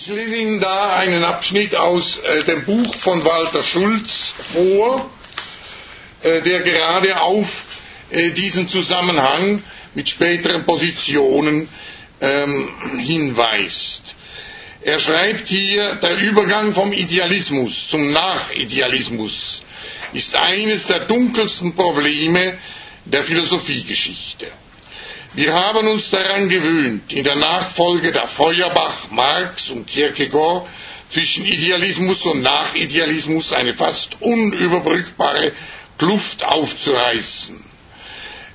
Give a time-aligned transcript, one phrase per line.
[0.00, 5.10] Ich lese Ihnen da einen Abschnitt aus äh, dem Buch von Walter Schulz vor,
[6.22, 7.64] äh, der gerade auf
[8.10, 9.60] äh, diesen Zusammenhang
[9.96, 11.68] mit späteren Positionen
[12.20, 12.68] ähm,
[13.00, 14.14] hinweist.
[14.82, 19.62] Er schreibt hier, der Übergang vom Idealismus zum Nachidealismus
[20.12, 22.56] ist eines der dunkelsten Probleme
[23.04, 24.46] der Philosophiegeschichte.
[25.34, 30.66] Wir haben uns daran gewöhnt, in der Nachfolge der Feuerbach, Marx und Kierkegaard
[31.10, 35.52] zwischen Idealismus und Nachidealismus eine fast unüberbrückbare
[35.98, 37.64] Kluft aufzureißen.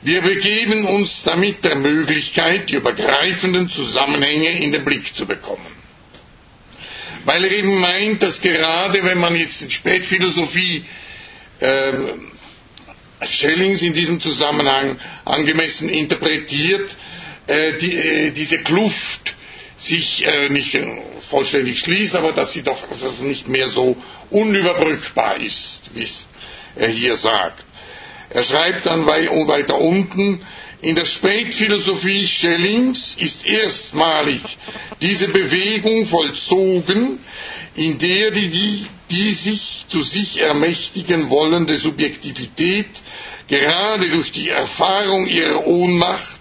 [0.02, 5.66] Wir begeben uns damit der Möglichkeit, die übergreifenden Zusammenhänge in den Blick zu bekommen.
[7.24, 10.84] Weil er eben meint, dass gerade wenn man jetzt in Spätphilosophie
[11.62, 11.94] äh,
[13.26, 16.96] Schellings in diesem Zusammenhang angemessen interpretiert,
[17.48, 19.36] äh, die, äh, diese Kluft
[19.78, 20.78] sich äh, nicht
[21.30, 23.98] vollständig schließt, aber dass sie doch dass nicht mehr so
[24.30, 26.08] unüberbrückbar ist, wie
[26.76, 27.66] er hier sagt.
[28.30, 30.42] Er schreibt dann weiter unten,
[30.82, 34.42] in der Spätphilosophie Schellings ist erstmalig
[35.02, 37.20] diese Bewegung vollzogen,
[37.76, 42.88] in der die, die, sich zu sich ermächtigen wollende Subjektivität
[43.48, 46.40] gerade durch die Erfahrung ihrer Ohnmacht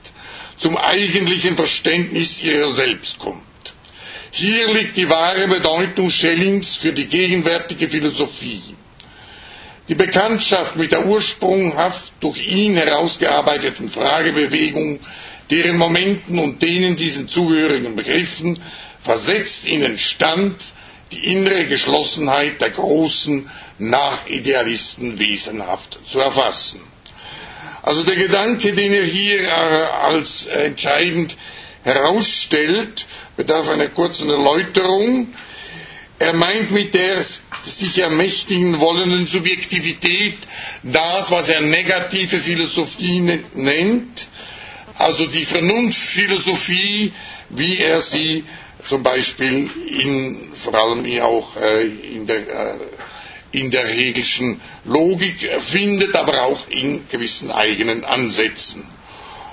[0.57, 3.43] zum eigentlichen Verständnis ihrer selbst kommt.
[4.31, 8.63] Hier liegt die wahre Bedeutung Schellings für die gegenwärtige Philosophie.
[9.89, 15.01] Die Bekanntschaft mit der ursprunghaft durch ihn herausgearbeiteten Fragebewegung,
[15.51, 18.59] deren Momenten und denen diesen zugehörigen Begriffen
[19.03, 20.57] versetzt in den Stand,
[21.13, 26.81] die innere Geschlossenheit der großen Nachidealisten wesenhaft zu erfassen.
[27.83, 31.37] Also der Gedanke, den er hier äh, als entscheidend
[31.83, 35.29] herausstellt, bedarf einer kurzen Erläuterung.
[36.19, 37.25] Er meint mit der
[37.65, 40.39] sich ermächtigen wollenden Subjektivität
[40.85, 43.21] das, was er negative Philosophie
[43.55, 44.27] nennt,
[44.99, 47.13] also die Vernunftphilosophie,
[47.51, 48.45] wie er sie
[48.89, 52.79] zum Beispiel in, vor allem auch äh, in der, äh,
[53.53, 55.37] in der Hegelschen Logik
[55.71, 58.87] findet, aber auch in gewissen eigenen Ansätzen.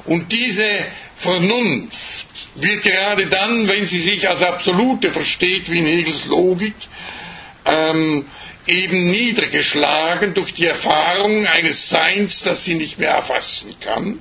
[0.06, 0.86] Und diese
[1.18, 2.26] Vernunft
[2.56, 6.74] wird gerade dann, wenn sie sich als absolute versteht, wie in Hegels Logik,
[7.66, 8.26] ähm,
[8.66, 14.20] eben niedergeschlagen durch die Erfahrung eines Seins, das sie nicht mehr erfassen kann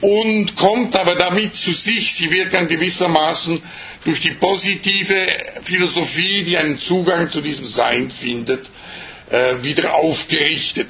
[0.00, 2.14] und kommt aber damit zu sich.
[2.14, 3.62] Sie wird dann gewissermaßen
[4.04, 5.26] durch die positive
[5.62, 8.70] Philosophie, die einen Zugang zu diesem Sein findet,
[9.30, 10.88] äh, wieder aufgerichtet.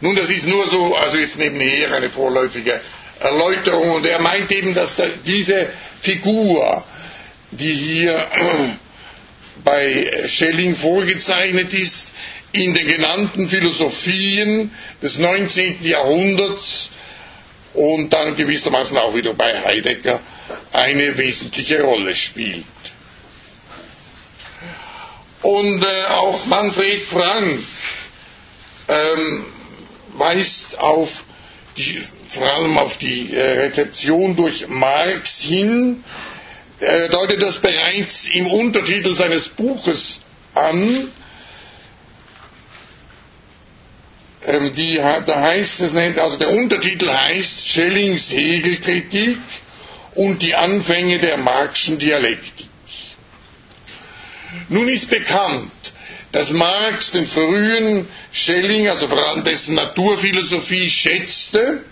[0.00, 2.80] Nun, das ist nur so, also jetzt nebenher eine vorläufige
[3.20, 3.90] Erläuterung.
[3.92, 5.68] Und er meint eben, dass da diese
[6.02, 6.84] Figur,
[7.52, 8.26] die hier
[9.64, 12.08] bei Schelling vorgezeichnet ist,
[12.52, 14.70] in den genannten Philosophien
[15.02, 15.78] des 19.
[15.82, 16.90] Jahrhunderts
[17.74, 20.20] und dann gewissermaßen auch wieder bei Heidegger
[20.72, 22.64] eine wesentliche Rolle spielt.
[25.42, 27.60] Und äh, auch Manfred Frank
[28.88, 29.44] ähm,
[30.14, 31.24] weist auf
[31.76, 36.02] die, vor allem auf die äh, Rezeption durch Marx hin,
[36.80, 40.20] er deutet das bereits im Untertitel seines Buches
[40.54, 41.12] an, ähm,
[44.76, 49.38] die, da heißt es, also der Untertitel heißt Schellings Hegelkritik
[50.14, 52.66] und die Anfänge der Marxischen Dialektik.
[54.68, 55.70] Nun ist bekannt,
[56.32, 61.84] dass Marx den frühen Schelling, also vor allem dessen Naturphilosophie, schätzte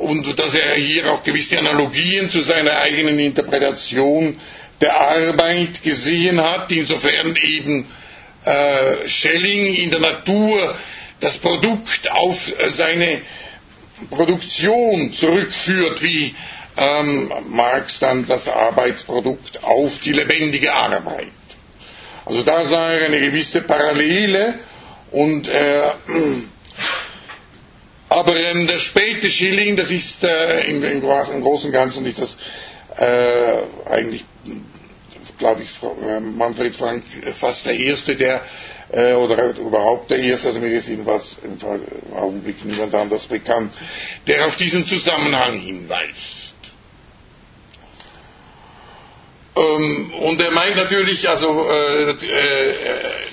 [0.00, 4.38] und dass er hier auch gewisse Analogien zu seiner eigenen Interpretation
[4.80, 7.86] der Arbeit gesehen hat, insofern eben
[8.44, 10.78] äh, Schelling in der Natur
[11.20, 12.36] das Produkt auf
[12.68, 13.22] seine
[14.10, 16.34] Produktion zurückführt, wie
[16.76, 21.26] ähm, Marx dann das Arbeitsprodukt auf die lebendige Arbeit.
[22.24, 24.54] Also da sah er eine gewisse Parallele
[25.10, 25.90] und äh,
[28.08, 31.00] aber ähm, der späte Schilling, das ist äh, im, im, im,
[31.42, 32.36] Großen und Ganzen ist das
[32.96, 34.24] äh, eigentlich,
[35.38, 37.02] glaube ich, äh, Manfred Frank
[37.38, 38.42] fast der erste, der
[38.90, 41.58] äh, oder überhaupt der erste, also mir ist jedenfalls im
[42.16, 43.72] Augenblick niemand anders bekannt,
[44.26, 46.54] der auf diesen Zusammenhang hinweist.
[49.56, 52.74] Ähm, und er meint natürlich, also, äh, äh,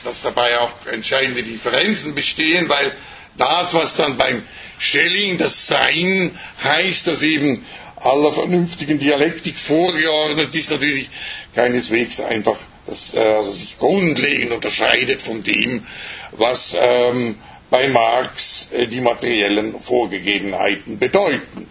[0.04, 2.92] dass dabei auch entscheidende Differenzen bestehen, weil
[3.38, 4.44] das, was dann beim
[4.80, 7.66] Schelling das Sein heißt, das eben
[7.98, 11.10] aller vernünftigen Dialektik vorgeordnet ist, natürlich
[11.54, 15.86] keineswegs einfach das, äh, also sich grundlegend unterscheidet von dem,
[16.32, 17.36] was ähm,
[17.70, 21.68] bei Marx äh, die materiellen Vorgegebenheiten bedeuten.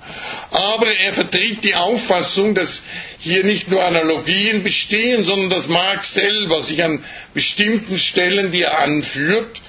[0.50, 2.82] Aber er vertritt die Auffassung, dass
[3.18, 8.78] hier nicht nur Analogien bestehen, sondern dass Marx selber sich an bestimmten Stellen, die er
[8.80, 9.60] anführt,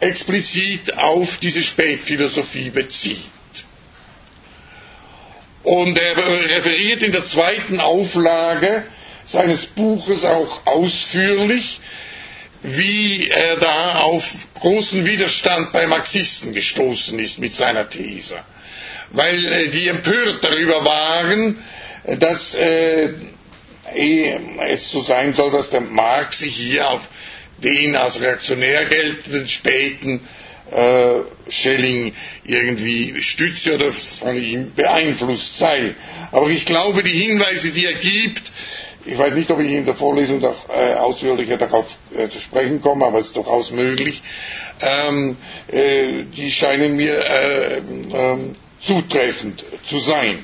[0.00, 3.18] explizit auf diese Spätphilosophie bezieht.
[5.62, 8.84] Und er referiert in der zweiten Auflage
[9.24, 11.80] seines Buches auch ausführlich,
[12.62, 14.24] wie er da auf
[14.54, 18.38] großen Widerstand bei Marxisten gestoßen ist mit seiner These.
[19.10, 21.58] Weil äh, die empört darüber waren,
[22.18, 23.10] dass äh,
[23.94, 24.38] eh,
[24.70, 27.08] es so sein soll, dass der Marx sich hier auf
[27.62, 30.20] den als reaktionär geltenden späten
[30.70, 31.20] äh,
[31.50, 32.14] Schelling
[32.44, 35.94] irgendwie stütze oder von ihm beeinflusst sei.
[36.30, 38.42] Aber ich glaube, die Hinweise, die er gibt,
[39.04, 42.80] ich weiß nicht, ob ich in der Vorlesung doch, äh, ausführlicher darauf äh, zu sprechen
[42.80, 44.22] komme, aber es ist durchaus möglich,
[44.80, 45.36] ähm,
[45.68, 50.38] äh, die scheinen mir äh, ähm, zutreffend zu sein.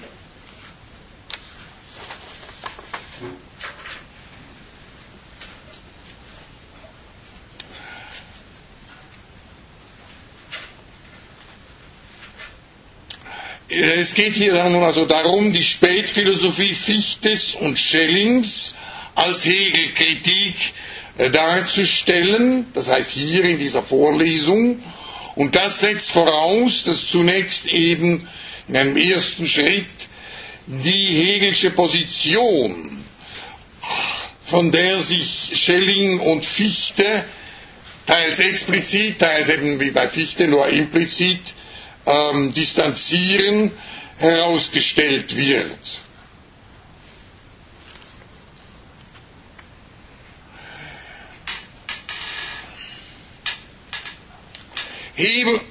[13.71, 18.75] Es geht hier nun also darum, die Spätphilosophie Fichtes und Schellings
[19.15, 20.55] als Hegel-Kritik
[21.19, 24.83] äh, darzustellen, das heißt hier in dieser Vorlesung,
[25.35, 28.27] und das setzt voraus, dass zunächst eben
[28.69, 29.85] in einem ersten Schritt
[30.67, 33.05] die Hegelsche Position,
[34.47, 37.25] von der sich Schelling und Fichte
[38.07, 41.41] teils explizit, teils eben wie bei Fichte nur implizit
[42.09, 43.71] ähm, Distanzieren
[44.19, 45.79] herausgestellt wird.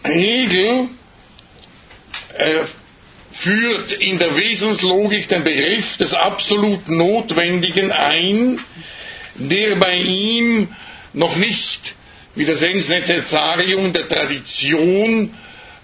[0.04, 0.90] Hegel
[2.38, 2.64] äh,
[3.32, 8.60] führt in der Wesenslogik den Begriff des absolut Notwendigen ein,
[9.36, 10.68] der bei ihm
[11.14, 11.96] noch nicht
[12.36, 15.34] wie das Sens Necessarium der Tradition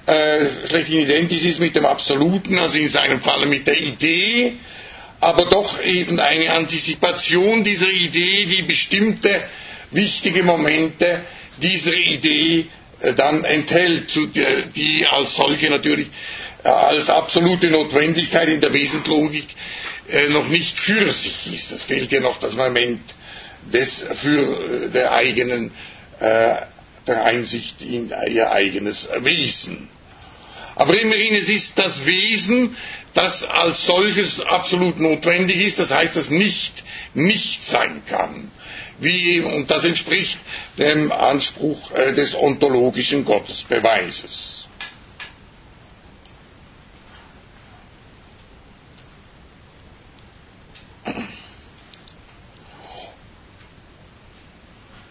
[0.06, 4.54] äh, schlechthin identisch ist mit dem Absoluten, also in seinem Falle mit der Idee,
[5.20, 9.44] aber doch eben eine Antizipation dieser Idee, die bestimmte
[9.92, 11.22] wichtige Momente
[11.62, 12.66] dieser Idee
[13.00, 14.12] äh, dann enthält,
[14.76, 16.08] die als solche natürlich
[16.64, 19.48] äh, als absolute Notwendigkeit in der Wesenslogik
[20.10, 21.72] äh, noch nicht für sich ist.
[21.72, 23.02] Es fehlt ja noch das Moment
[23.72, 25.72] des für der eigenen
[27.08, 29.90] der Einsicht in ihr eigenes Wesen.
[30.76, 32.76] Aber immerhin, es ist das Wesen,
[33.14, 36.84] das als solches absolut notwendig ist, das heißt, das nicht
[37.14, 38.52] nicht sein kann.
[39.00, 40.38] Wie, und das entspricht
[40.78, 44.63] dem Anspruch äh, des ontologischen Gottesbeweises.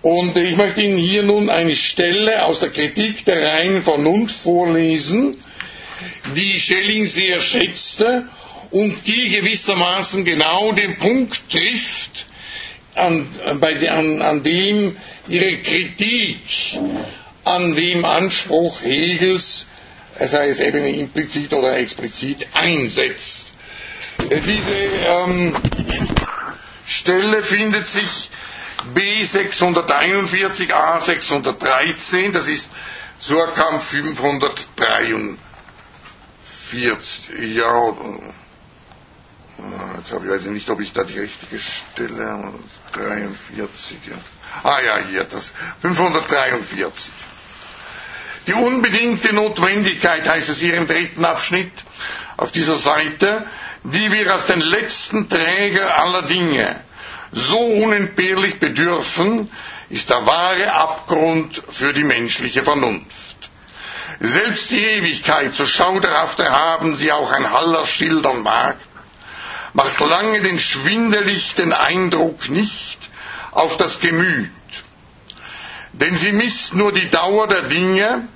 [0.02, 5.36] Und ich möchte Ihnen hier nun eine Stelle aus der Kritik der reinen Vernunft vorlesen,
[6.34, 8.26] die Schelling sehr schätzte
[8.72, 12.26] und die gewissermaßen genau den Punkt trifft,
[12.94, 13.28] an,
[13.60, 14.96] bei, an, an dem
[15.28, 16.40] ihre Kritik
[17.44, 19.66] an dem Anspruch Hegels,
[20.20, 23.46] sei es eben implizit oder explizit, einsetzt.
[24.18, 25.56] Diese ähm,
[26.86, 28.30] Stelle findet sich
[28.94, 32.68] B 641, A 613, das ist
[33.20, 35.38] Surkamp 543.
[37.42, 37.96] Ja, äh,
[39.98, 42.52] jetzt habe ich weiß nicht, ob ich da die richtige Stelle,
[42.92, 44.16] 43, ja.
[44.64, 47.12] Ah ja, hier, das 543.
[48.48, 51.70] Die unbedingte Notwendigkeit heißt es hier im dritten Abschnitt
[52.36, 53.46] auf dieser Seite,
[53.84, 56.80] die wir als den letzten Träger aller Dinge
[57.32, 59.50] so unentbehrlich bedürfen,
[59.88, 63.06] ist der wahre Abgrund für die menschliche Vernunft.
[64.20, 68.76] Selbst die Ewigkeit, so schauderhaft erhaben sie auch ein Haller schildern mag,
[69.72, 72.98] macht lange den schwindelichten Eindruck nicht
[73.50, 74.50] auf das Gemüt.
[75.94, 78.28] Denn sie misst nur die Dauer der Dinge,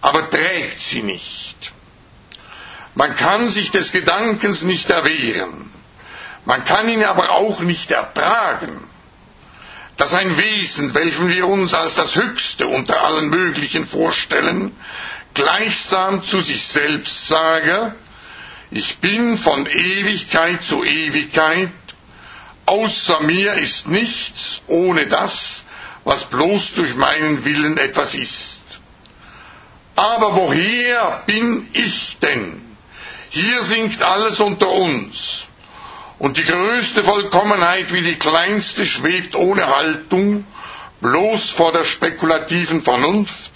[0.00, 1.72] aber trägt sie nicht.
[2.94, 5.70] Man kann sich des Gedankens nicht erwehren.
[6.46, 8.84] Man kann ihn aber auch nicht ertragen,
[9.96, 14.72] dass ein Wesen, welchem wir uns als das Höchste unter allen Möglichen vorstellen,
[15.34, 17.94] gleichsam zu sich selbst sage,
[18.70, 21.70] ich bin von Ewigkeit zu Ewigkeit
[22.66, 25.62] außer mir ist nichts, ohne das,
[26.04, 28.60] was bloß durch meinen Willen etwas ist.
[29.94, 32.60] Aber woher bin ich denn?
[33.30, 35.45] Hier sinkt alles unter uns.
[36.18, 40.46] Und die größte Vollkommenheit wie die kleinste schwebt ohne Haltung,
[41.00, 43.50] bloß vor der spekulativen Vernunft,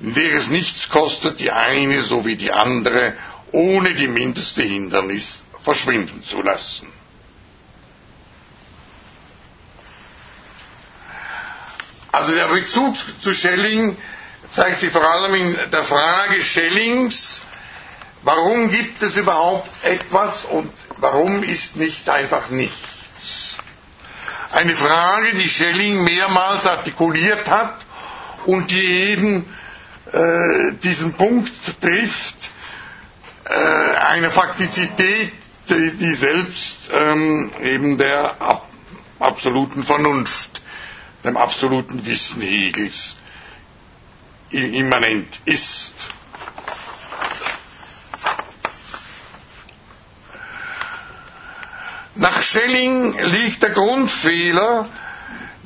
[0.00, 3.14] in der es nichts kostet, die eine so wie die andere
[3.52, 6.88] ohne die mindeste Hindernis verschwinden zu lassen.
[12.10, 13.96] Also der Bezug zu Schelling
[14.50, 17.40] zeigt sich vor allem in der Frage Schellings,
[18.24, 23.56] warum gibt es überhaupt etwas und warum ist nicht einfach nichts?
[24.52, 27.76] Eine Frage, die Schelling mehrmals artikuliert hat
[28.46, 29.46] und die eben
[30.12, 32.36] äh, diesen Punkt trifft,
[33.46, 35.32] äh, eine Faktizität,
[35.68, 38.68] die, die selbst ähm, eben der ab,
[39.18, 40.60] absoluten Vernunft
[41.24, 43.16] dem absoluten Wissen Hegels
[44.50, 45.94] immanent ist.
[52.16, 54.88] Nach Schelling liegt der Grundfehler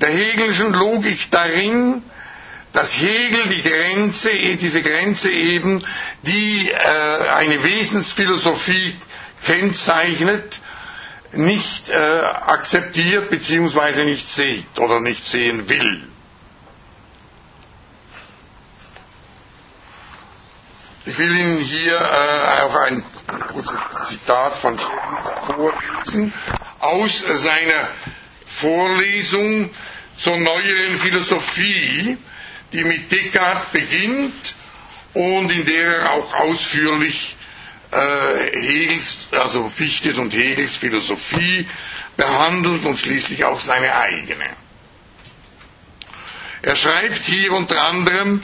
[0.01, 2.03] der hegelischen Logik darin,
[2.73, 5.85] dass Hegel die Grenze, diese Grenze eben,
[6.23, 8.95] die äh, eine Wesensphilosophie
[9.45, 10.61] kennzeichnet,
[11.33, 14.05] nicht äh, akzeptiert bzw.
[14.05, 16.09] nicht sieht oder nicht sehen will.
[21.05, 23.03] Ich will Ihnen hier äh, auch ein
[24.07, 24.79] Zitat von
[25.47, 26.33] vorlesen
[26.81, 27.89] aus seiner
[28.61, 29.71] Vorlesung
[30.19, 32.17] zur neueren Philosophie,
[32.73, 34.55] die mit Descartes beginnt
[35.15, 37.37] und in der er auch ausführlich
[37.91, 41.67] äh, Hegels, also Fichtes und Hegels Philosophie
[42.17, 44.45] behandelt und schließlich auch seine eigene.
[46.63, 48.43] Er schreibt hier unter anderem,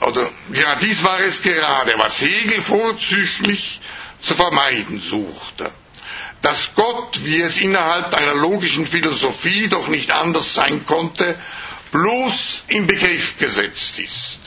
[0.00, 3.80] oder ja, dies war es gerade, was Hegel vorzüglich
[4.24, 5.70] zu vermeiden suchte.
[6.42, 11.36] Dass Gott, wie es innerhalb einer logischen Philosophie doch nicht anders sein konnte,
[11.90, 14.40] bloß im Begriff gesetzt ist.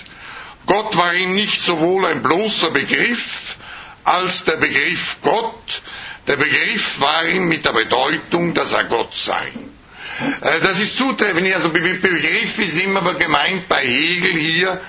[0.66, 3.56] Gott war ihm nicht sowohl ein bloßer Begriff,
[4.04, 5.82] als der Begriff Gott.
[6.28, 9.48] Der Begriff war ihm mit der Bedeutung, dass er Gott sei.
[10.42, 11.54] Äh, das ist zutreffend.
[11.54, 14.82] Also Begriff ist immer gemeint bei Hegel hier,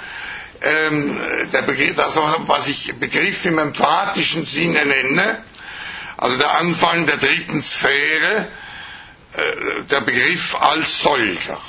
[0.60, 5.42] der Begriff, das, was ich Begriff im emphatischen Sinne nenne,
[6.16, 8.48] also der Anfang der dritten Sphäre,
[9.34, 11.60] äh, der Begriff als solcher.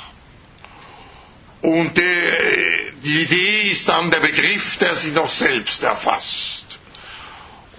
[1.62, 6.64] Und die, die Idee ist dann der Begriff, der sich noch selbst erfasst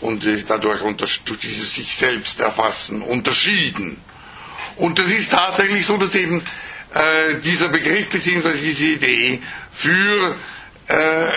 [0.01, 0.81] und dadurch
[1.25, 4.01] durch dieses sich selbst erfassen unterschieden.
[4.77, 6.43] Und das ist tatsächlich so, dass eben
[6.93, 8.51] äh, dieser Begriff bzw.
[8.59, 9.41] diese Idee
[9.73, 10.37] für
[10.91, 11.31] äh,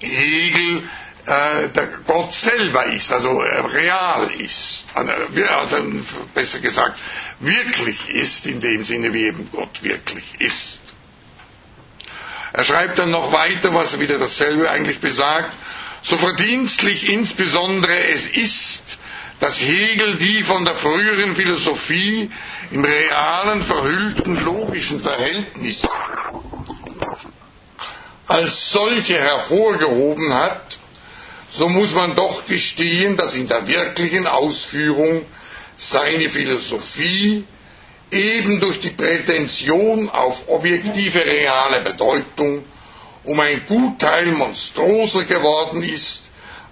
[0.00, 0.82] Hegel
[1.26, 5.10] äh, der Gott selber ist, also äh, real ist, also,
[5.48, 5.76] also
[6.34, 6.98] besser gesagt
[7.40, 10.80] wirklich ist, in dem Sinne, wie eben Gott wirklich ist.
[12.52, 15.52] Er schreibt dann noch weiter, was wieder dasselbe eigentlich besagt,
[16.02, 18.82] so verdienstlich insbesondere es ist,
[19.40, 22.30] dass Hegel die von der früheren Philosophie
[22.70, 25.86] im realen, verhüllten, logischen Verhältnis
[28.26, 30.78] als solche hervorgehoben hat,
[31.50, 35.24] so muss man doch gestehen, dass in der wirklichen Ausführung
[35.76, 37.44] seine Philosophie
[38.10, 42.64] eben durch die Prätension auf objektive reale Bedeutung
[43.24, 46.22] um ein Gutteil monstroser geworden ist,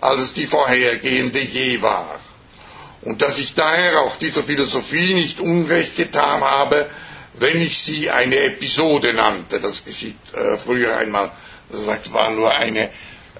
[0.00, 2.20] als es die vorhergehende je war.
[3.02, 6.88] Und dass ich daher auch dieser Philosophie nicht Unrecht getan habe,
[7.38, 9.60] wenn ich sie eine Episode nannte.
[9.60, 11.32] Das geschieht äh, früher einmal.
[11.70, 12.90] Das war nur eine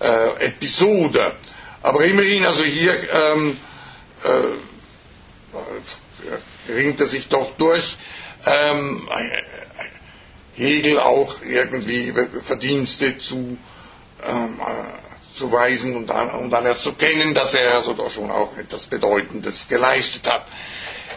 [0.00, 1.32] äh, Episode.
[1.82, 3.56] Aber immerhin, also hier ähm,
[4.24, 7.96] äh, ringt er sich doch durch.
[8.46, 9.08] Ähm,
[10.56, 12.12] Hegel auch irgendwie
[12.44, 13.58] Verdienste zu,
[14.24, 18.56] ähm, äh, zu weisen und dann, und dann erzukennen, dass er also da schon auch
[18.56, 20.46] etwas Bedeutendes geleistet hat.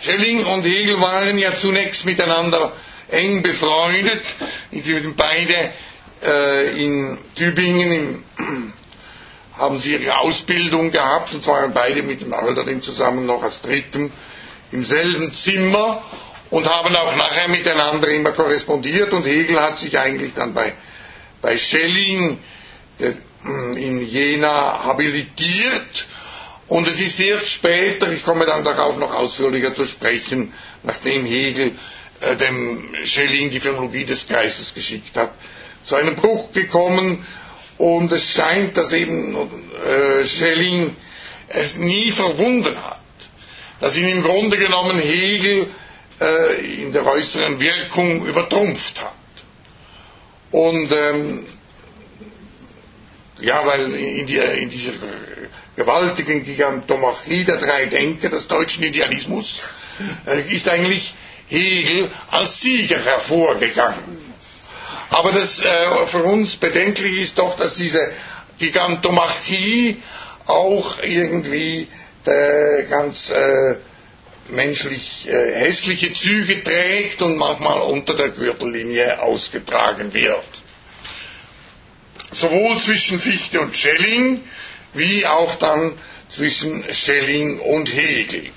[0.01, 2.73] Schelling und Hegel waren ja zunächst miteinander
[3.09, 4.21] eng befreundet.
[4.71, 5.71] Sie sind beide
[6.23, 8.73] äh, in Tübingen im,
[9.57, 14.11] haben sie ihre Ausbildung gehabt und zwar beide mit dem Alderin zusammen noch als Dritten
[14.71, 16.03] im selben Zimmer
[16.49, 20.73] und haben auch nachher miteinander immer korrespondiert und Hegel hat sich eigentlich dann bei,
[21.41, 22.37] bei Schelling
[22.99, 23.13] der,
[23.75, 26.07] in Jena habilitiert
[26.67, 31.71] Und es ist erst später, ich komme dann darauf noch ausführlicher zu sprechen, nachdem Hegel
[32.19, 35.31] äh, dem Schelling die Phänomenologie des Geistes geschickt hat,
[35.85, 37.25] zu einem Bruch gekommen
[37.77, 39.35] und es scheint, dass eben
[39.85, 40.95] äh, Schelling
[41.47, 42.99] es nie verwunden hat,
[43.79, 45.69] dass ihn im Grunde genommen Hegel
[46.19, 49.13] äh, in der äußeren Wirkung übertrumpft hat.
[50.51, 51.45] Und ähm,
[53.39, 54.93] ja, weil in, die, in dieser
[55.75, 59.59] gewaltigen Gigantomachie der drei Denker des deutschen Idealismus
[60.25, 61.13] äh, ist eigentlich
[61.47, 64.17] Hegel als Sieger hervorgegangen.
[65.09, 68.11] Aber das äh, für uns bedenklich ist doch, dass diese
[68.59, 70.01] Gigantomachie
[70.45, 71.87] auch irgendwie
[72.25, 73.75] äh, ganz äh,
[74.49, 80.45] menschlich äh, hässliche Züge trägt und manchmal unter der Gürtellinie ausgetragen wird.
[82.33, 84.41] Sowohl zwischen Fichte und Schelling
[84.97, 85.97] wie auch dann
[86.29, 88.51] zwischen Schelling und Hegel.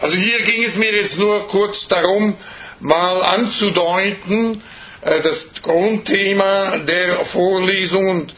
[0.00, 2.34] Also hier ging es mir jetzt nur kurz darum,
[2.80, 4.62] mal anzudeuten,
[5.02, 8.34] äh, das Grundthema der Vorlesung und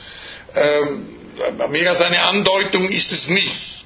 [0.54, 1.06] ähm,
[1.70, 3.84] mehr als eine Andeutung ist es nicht.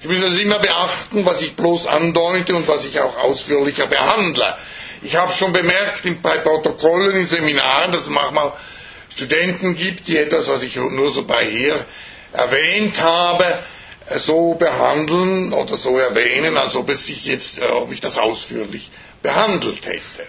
[0.00, 4.56] Sie müssen also immer beachten, was ich bloß andeute und was ich auch ausführlicher behandle.
[5.02, 8.52] Ich habe schon bemerkt bei Protokollen in Seminaren, dass es manchmal
[9.10, 11.84] Studenten gibt, die etwas, was ich nur so bei hier
[12.32, 13.60] erwähnt habe,
[14.16, 18.90] so behandeln oder so erwähnen, als ob es sich jetzt, äh, ob ich das ausführlich
[19.22, 20.26] behandelt hätte.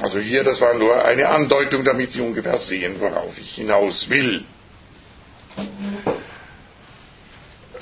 [0.00, 4.42] Also hier, das war nur eine Andeutung, damit Sie ungefähr sehen, worauf ich hinaus will.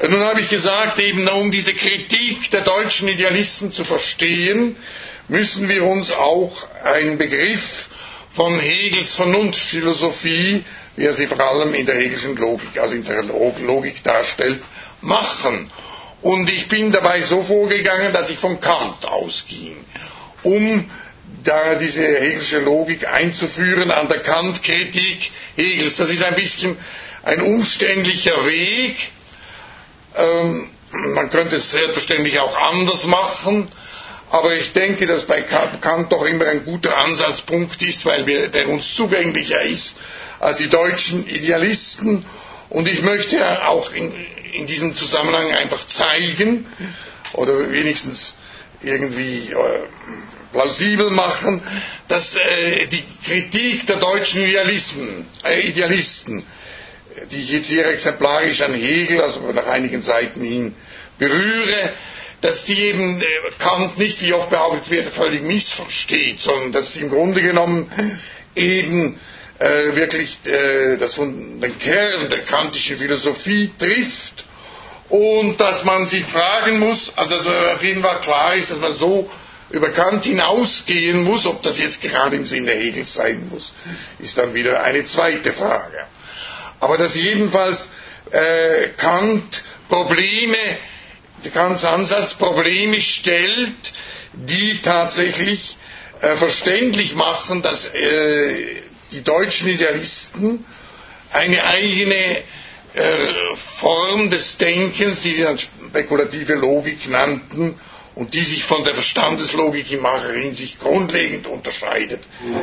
[0.09, 4.77] Nun habe ich gesagt, eben um diese Kritik der deutschen Idealisten zu verstehen,
[5.33, 7.87] müssen wir uns auch einen Begriff
[8.31, 10.65] von Hegels Vernunftphilosophie
[10.97, 14.61] wie er sie vor allem in der Hegelschen Logik, also in der Logik darstellt,
[15.01, 15.71] machen.
[16.21, 19.77] Und ich bin dabei so vorgegangen, dass ich von Kant ausging,
[20.43, 20.91] um
[21.43, 25.97] da diese Hegelsche Logik einzuführen an der Kant-Kritik Hegels.
[25.97, 26.77] Das ist ein bisschen
[27.25, 28.97] ein umständlicher Weg.
[30.17, 33.69] Ähm, man könnte es selbstverständlich auch anders machen,
[34.33, 38.67] aber ich denke, dass bei Kant doch immer ein guter Ansatzpunkt ist, weil wir, der
[38.71, 39.95] uns zugänglicher ist
[40.41, 42.25] als die deutschen Idealisten.
[42.71, 44.11] Und ich möchte auch in,
[44.55, 46.65] in diesem Zusammenhang einfach zeigen
[47.35, 48.35] oder wenigstens
[48.83, 49.81] irgendwie äh,
[50.51, 51.61] plausibel machen,
[52.09, 56.43] dass äh, die Kritik der deutschen Idealisten, äh, Idealisten,
[57.31, 60.75] die ich jetzt hier exemplarisch an Hegel, also nach einigen Seiten hin
[61.19, 61.93] berühre,
[62.43, 63.25] dass die eben äh,
[63.59, 67.91] Kant nicht, wie oft behauptet wird, völlig missversteht, sondern dass sie im Grunde genommen
[68.55, 69.19] eben
[69.59, 74.45] äh, wirklich äh, das den Kern der kantischen Philosophie trifft
[75.09, 78.93] und dass man sich fragen muss, also dass auf jeden Fall klar ist, dass man
[78.95, 79.31] so
[79.71, 83.73] über Kant hinausgehen muss, ob das jetzt gerade im Sinne Hegels sein muss,
[84.19, 86.05] ist dann wieder eine zweite Frage.
[86.81, 87.89] Aber dass jedenfalls
[88.33, 90.57] äh, Kant Probleme,
[91.51, 93.93] Kants Ansatz Probleme stellt,
[94.33, 95.77] die tatsächlich
[96.21, 100.65] äh, verständlich machen, dass äh, die deutschen Idealisten
[101.33, 102.39] eine eigene
[102.95, 103.35] äh,
[103.81, 107.79] Form des Denkens, die sie dann spekulative Logik nannten
[108.15, 112.21] und die sich von der Verstandeslogik in mancher Hinsicht grundlegend unterscheidet,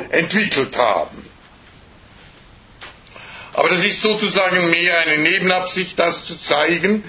[0.10, 1.26] entwickelt haben.
[3.60, 7.04] Aber das ist sozusagen mehr eine Nebenabsicht, das zu zeigen.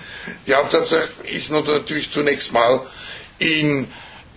[0.49, 2.81] Die Hauptabsicht ist natürlich zunächst mal
[3.39, 3.87] in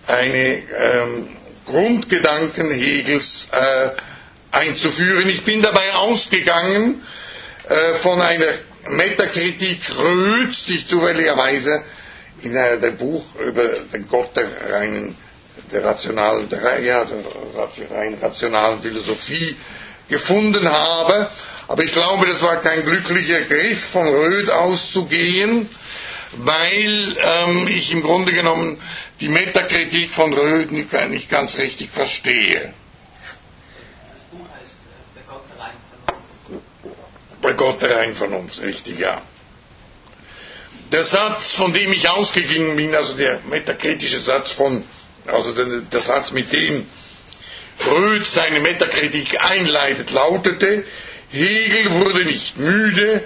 [0.06, 1.28] eine ähm,
[1.66, 3.88] Grundgedanken Hegels äh,
[4.52, 5.28] einzuführen.
[5.28, 7.02] Ich bin dabei ausgegangen
[7.68, 8.46] äh, von einer
[8.90, 11.82] Metakritik Röths, die ich zufälligerweise
[12.42, 15.16] in äh, dem Buch über den Gott der reinen,
[15.72, 19.56] der rationalen, der, ja, der rein rationalen Philosophie
[20.08, 21.30] gefunden habe.
[21.68, 25.68] Aber ich glaube, das war kein glücklicher Griff, von Röth auszugehen,
[26.32, 28.80] weil ähm, ich im Grunde genommen
[29.20, 32.74] die Metakritik von Röth nicht, nicht ganz richtig verstehe.
[37.44, 39.20] bei Gott der Einvernunft, richtig, ja.
[40.90, 44.82] Der Satz, von dem ich ausgegangen bin, also der metakritische Satz von,
[45.26, 46.86] also der, der Satz, mit dem
[47.86, 50.84] Röth seine Metakritik einleitet, lautete,
[51.30, 53.24] Hegel wurde nicht müde,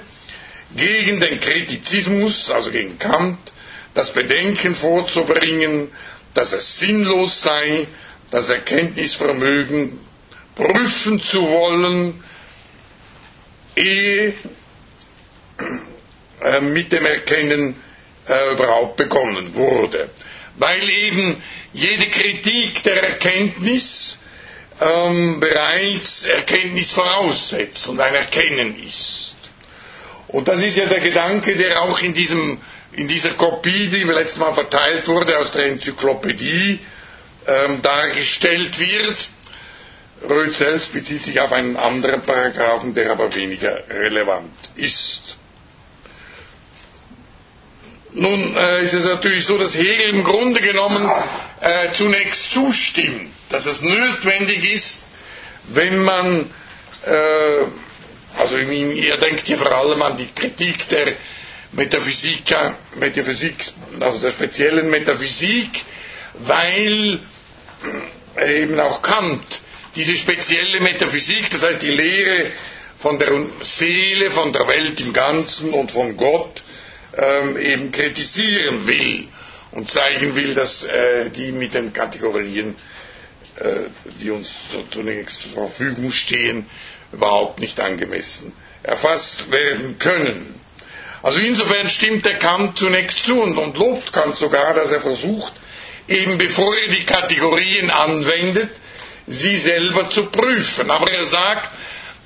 [0.77, 3.39] gegen den Kritizismus, also gegen Kant,
[3.95, 5.91] das Bedenken vorzubringen,
[6.35, 7.87] dass es sinnlos sei,
[8.31, 9.99] das Erkenntnisvermögen
[10.55, 12.23] prüfen zu wollen,
[13.77, 14.35] ehe
[16.43, 17.75] äh, mit dem Erkennen
[18.29, 20.11] äh, überhaupt begonnen wurde.
[20.57, 24.19] Weil eben jede Kritik der Erkenntnis
[24.81, 29.35] ähm, bereits Erkenntnis voraussetzt und ein Erkennen ist.
[30.29, 32.61] Und das ist ja der Gedanke, der auch in, diesem,
[32.93, 36.81] in dieser Kopie, die letztes Mal verteilt wurde aus der Enzyklopädie,
[37.47, 39.29] ähm, dargestellt wird.
[40.29, 45.38] Röth selbst bezieht sich auf einen anderen Paragraphen, der aber weniger relevant ist.
[48.12, 51.11] Nun äh, ist es natürlich so, dass Hegel im Grunde genommen
[51.61, 55.03] äh, zunächst zustimmt, dass es notwendig ist,
[55.68, 56.51] wenn man,
[57.05, 57.64] äh,
[58.38, 61.12] also ihr denkt hier vor allem an die Kritik der
[61.73, 62.44] Metaphysik,
[62.97, 63.55] Metaphysik,
[64.01, 65.68] also der speziellen Metaphysik,
[66.40, 67.21] weil
[68.37, 69.61] äh, eben auch Kant
[69.97, 72.53] diese spezielle Metaphysik, das heißt die Lehre
[73.01, 76.62] von der Seele, von der Welt im Ganzen und von Gott,
[77.19, 79.27] ähm, eben kritisieren will
[79.73, 82.75] und zeigen will, dass äh, die mit den Kategorien,
[83.57, 83.89] äh,
[84.21, 84.49] die uns
[84.91, 86.67] zunächst zur Verfügung stehen,
[87.13, 88.53] überhaupt nicht angemessen
[88.83, 90.55] erfasst werden können.
[91.23, 95.53] Also insofern stimmt der Kant zunächst zu und, und lobt Kant sogar, dass er versucht,
[96.07, 98.71] eben bevor er die Kategorien anwendet,
[99.27, 100.91] sie selber zu prüfen.
[100.91, 101.71] Aber er sagt,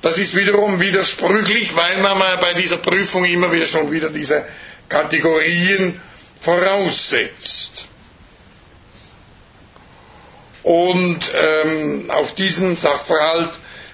[0.03, 4.45] das ist wiederum widersprüchlich, weil man bei dieser Prüfung immer wieder schon wieder diese
[4.93, 5.99] Kategorien
[6.39, 7.87] voraussetzt.
[10.61, 13.49] Und ähm, auf diesen Sachverhalt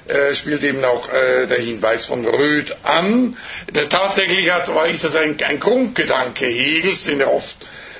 [0.07, 3.37] äh, spielt eben auch äh, der Hinweis von Röth an.
[3.73, 7.55] Der, tatsächlich hat, ist das ein, ein Grundgedanke Hegels, den er oft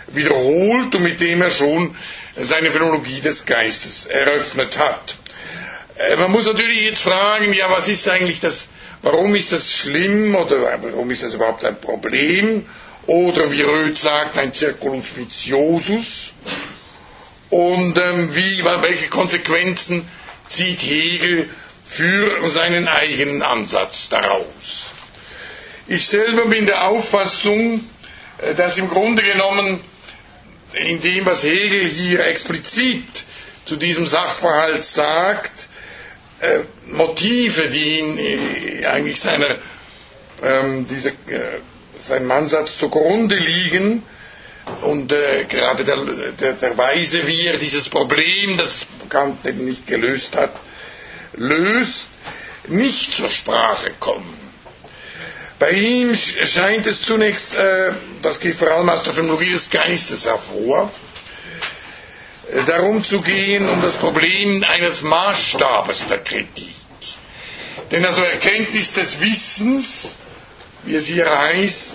[0.08, 1.96] wiederholt und mit dem er schon
[2.38, 5.16] seine Phänologie des Geistes eröffnet hat.
[5.98, 8.68] Äh, man muss natürlich jetzt fragen, ja, was ist eigentlich das,
[9.04, 12.66] warum ist das schlimm oder warum ist das überhaupt ein Problem?
[13.10, 16.32] Oder wie Röth sagt, ein Circulus viciosus.
[17.50, 20.08] Und ähm, wie, welche Konsequenzen
[20.48, 21.50] zieht Hegel
[21.88, 24.91] für seinen eigenen Ansatz daraus?
[25.88, 27.84] Ich selber bin der Auffassung,
[28.38, 29.80] äh, dass im Grunde genommen
[30.74, 33.26] in dem, was Hegel hier explizit
[33.65, 35.67] zu diesem Sachverhalt sagt,
[36.41, 39.58] äh, Motive, die ihn äh, eigentlich seiner,
[40.43, 41.60] ähm, diese, äh,
[42.02, 44.04] seinem Ansatz zugrunde liegen
[44.82, 45.98] und äh, gerade der,
[46.40, 50.52] der, der Weise, wie er dieses Problem, das Kant eben nicht gelöst hat,
[51.34, 52.08] löst,
[52.68, 54.38] nicht zur Sprache kommen.
[55.58, 60.26] Bei ihm scheint es zunächst, äh, das geht vor allem aus der Phänomenologie des Geistes
[60.26, 60.92] hervor,
[62.52, 66.74] äh, darum zu gehen, um das Problem eines Maßstabes der Kritik.
[67.92, 70.16] Denn also Erkenntnis des Wissens,
[70.84, 71.94] wie es hier heißt,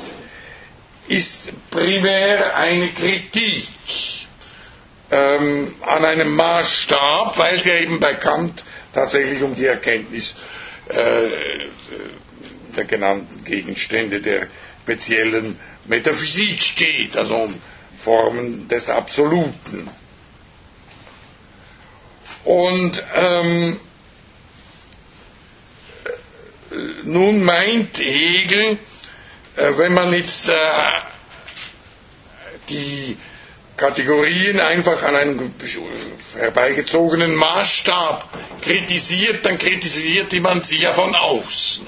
[1.08, 3.68] ist primär eine Kritik
[5.10, 10.34] ähm, an einem Maßstab, weil es ja eben bei Kant tatsächlich um die Erkenntnis
[10.88, 11.30] äh,
[12.76, 14.48] der genannten Gegenstände der
[14.82, 17.60] speziellen Metaphysik geht, also um
[17.98, 19.88] Formen des Absoluten.
[22.44, 23.80] Und ähm,
[27.04, 28.78] nun meint Hegel,
[29.56, 30.54] äh, wenn man jetzt äh,
[32.68, 33.16] die
[33.76, 35.52] Kategorien einfach an einem
[36.34, 38.28] herbeigezogenen Maßstab
[38.62, 41.86] kritisiert, dann kritisiert man sie ja von außen.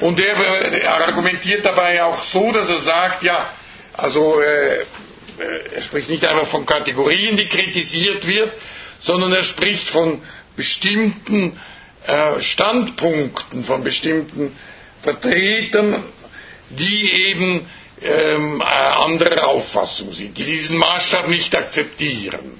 [0.00, 3.50] Und er, er, argumentiert dabei auch so, dass er sagt, ja,
[3.96, 4.84] also äh, äh,
[5.74, 8.52] er spricht nicht einfach von Kategorien, die kritisiert wird,
[9.00, 10.20] sondern er spricht von
[10.56, 11.58] bestimmten
[12.40, 14.56] Standpunkten, von bestimmten
[15.02, 16.02] Vertretern,
[16.70, 17.66] die eben
[18.02, 22.58] ähm, äh, anderer Auffassung sind, die diesen Maßstab nicht akzeptieren.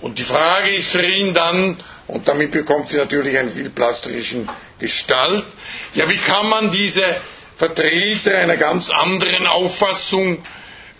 [0.00, 4.48] Und die Frage ist für ihn dann, und damit bekommt sie natürlich einen viel plastischen
[4.78, 5.44] Gestalt.
[5.94, 7.04] Ja, wie kann man diese
[7.56, 10.38] Vertreter einer ganz anderen Auffassung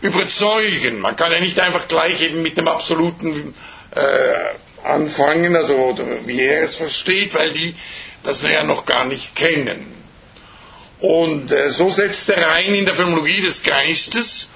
[0.01, 1.01] überzeugen?
[1.01, 3.55] Man kann ja nicht einfach gleich eben mit dem absoluten
[3.95, 4.55] äh,
[4.89, 7.75] anfangen, also wie er es versteht, weil die
[8.23, 9.87] das ja noch gar nicht kennen.
[11.01, 14.49] Und äh, so setzt er ein in der Phänomenologie des Geistes.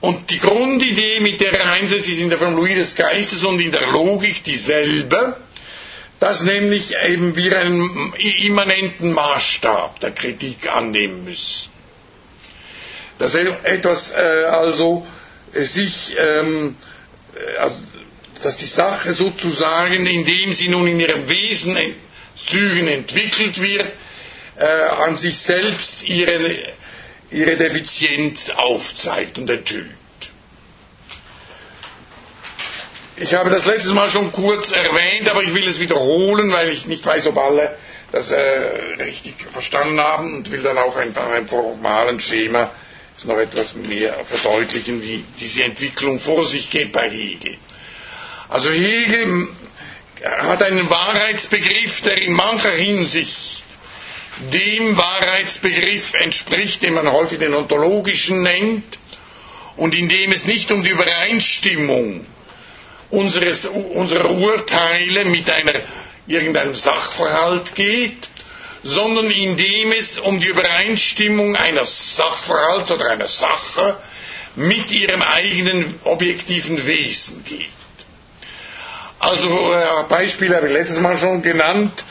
[0.00, 3.70] Und die Grundidee, mit der er einsetzt, ist in der Phänomenologie des Geistes und in
[3.70, 5.36] der Logik dieselbe
[6.22, 11.68] dass nämlich eben wir einen immanenten Maßstab der Kritik annehmen müssen.
[13.18, 15.04] Dass etwas äh, also
[15.52, 16.76] sich ähm,
[17.58, 17.74] also
[18.42, 23.86] dass die Sache sozusagen, indem sie nun in ihrem Wesenszügen entwickelt wird,
[24.58, 26.56] äh, an sich selbst ihre,
[27.30, 29.90] ihre Defizienz aufzeigt und enthüllt.
[33.16, 36.86] Ich habe das letztes Mal schon kurz erwähnt, aber ich will es wiederholen, weil ich
[36.86, 37.76] nicht weiß, ob alle
[38.10, 38.38] das äh,
[39.00, 42.70] richtig verstanden haben und will dann auch einfach einem formalen Schema
[43.24, 47.56] noch etwas mehr verdeutlichen, wie diese Entwicklung vor sich geht bei Hegel.
[48.52, 49.48] Also Hegel
[50.22, 53.64] hat einen Wahrheitsbegriff, der in mancher Hinsicht
[54.52, 58.98] dem Wahrheitsbegriff entspricht, den man häufig den ontologischen nennt,
[59.76, 62.26] und in dem es nicht um die Übereinstimmung
[63.08, 65.72] unseres, unserer Urteile mit einer,
[66.26, 68.28] irgendeinem Sachverhalt geht,
[68.82, 73.96] sondern indem es um die Übereinstimmung eines Sachverhalts oder einer Sache
[74.56, 77.81] mit ihrem eigenen objektiven Wesen geht.
[79.22, 82.04] Also äh, Beispiel habe ich letztes Mal schon genannt,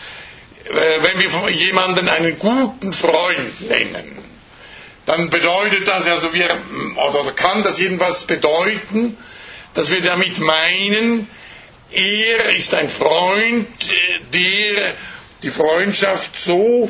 [0.63, 0.71] äh,
[1.03, 4.17] wenn wir jemanden einen guten Freund nennen,
[5.05, 6.47] dann bedeutet das also wir,
[6.95, 9.17] oder kann das jedenfalls bedeuten,
[9.73, 11.27] dass wir damit meinen,
[11.91, 13.67] er ist ein Freund,
[14.33, 14.93] der
[15.43, 16.89] die Freundschaft so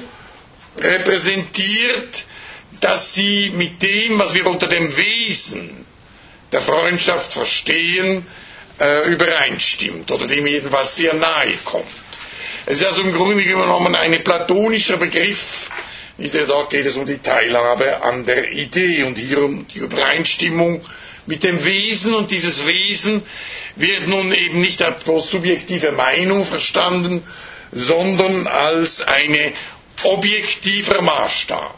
[0.78, 2.26] repräsentiert,
[2.80, 5.84] dass sie mit dem, was wir unter dem Wesen
[6.52, 8.24] der Freundschaft verstehen,
[8.82, 11.86] äh, übereinstimmt oder dem jedenfalls sehr nahe kommt.
[12.66, 15.70] Es ist also im Grunde genommen ein platonischer Begriff,
[16.48, 20.84] dort geht es um die Teilhabe an der Idee und hier um die Übereinstimmung
[21.26, 23.24] mit dem Wesen und dieses Wesen
[23.76, 27.24] wird nun eben nicht als subjektive Meinung verstanden,
[27.72, 29.54] sondern als eine
[30.04, 31.76] objektiver Maßstab.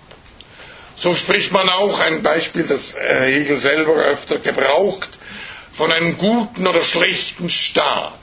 [0.95, 5.09] So spricht man auch, ein Beispiel, das Hegel selber öfter gebraucht,
[5.73, 8.13] von einem guten oder schlechten Staat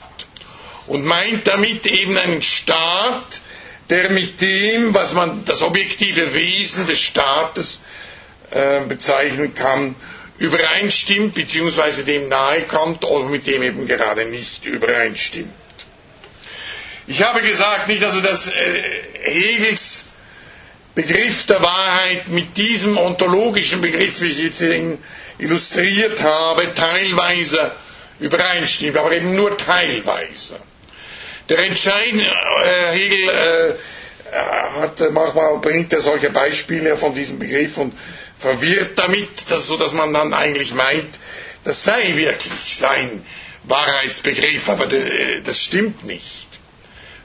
[0.87, 3.41] und meint damit eben einen Staat,
[3.89, 7.81] der mit dem, was man das objektive Wesen des Staates
[8.51, 9.95] äh, bezeichnen kann,
[10.37, 12.03] übereinstimmt bzw.
[12.03, 15.53] dem nahe kommt oder mit dem eben gerade nicht übereinstimmt.
[17.07, 18.51] Ich habe gesagt, nicht also, dass äh,
[19.23, 20.05] Hegels
[20.95, 24.61] Begriff der Wahrheit mit diesem ontologischen Begriff, wie ich jetzt
[25.41, 27.71] illustriert habe, teilweise
[28.19, 30.59] übereinstimmt, aber eben nur teilweise.
[31.49, 33.73] Der entscheidende äh, Hegel äh,
[34.79, 37.93] hat manchmal bringt er solche Beispiele von diesem Begriff und
[38.39, 41.09] verwirrt damit, dass, so man dann eigentlich meint,
[41.63, 43.23] das sei wirklich sein
[43.63, 44.87] Wahrheitsbegriff, aber
[45.43, 46.47] das stimmt nicht.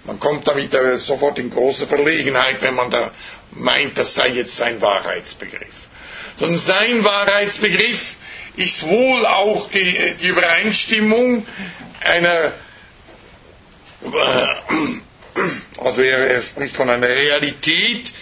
[0.05, 3.11] Man kommt damit sofort in große Verlegenheit, wenn man da
[3.53, 5.86] meint, das sei jetzt sein Wahrheitsbegriff.
[6.37, 8.17] Sondern sein Wahrheitsbegriff
[8.57, 11.47] ist wohl auch die, die Übereinstimmung
[12.01, 12.53] einer,
[14.03, 14.47] äh,
[15.79, 18.13] also er, er spricht von einer Realität,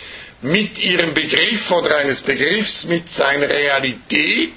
[0.44, 4.52] mit ihrem Begriff oder eines Begriffs mit seiner Realität,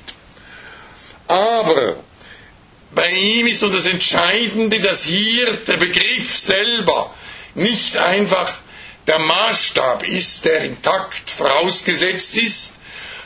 [1.27, 2.03] aber
[2.93, 7.13] bei ihm ist nun das Entscheidende, dass hier der Begriff selber
[7.55, 8.53] nicht einfach
[9.07, 12.73] der Maßstab ist, der intakt vorausgesetzt ist,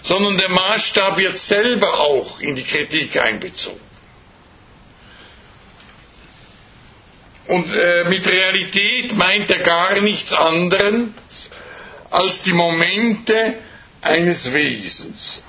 [0.03, 3.79] sondern der Maßstab wird selber auch in die Kritik einbezogen.
[7.47, 11.49] Und äh, mit Realität meint er gar nichts anderes
[12.09, 13.55] als die Momente
[14.01, 15.43] eines Wesens.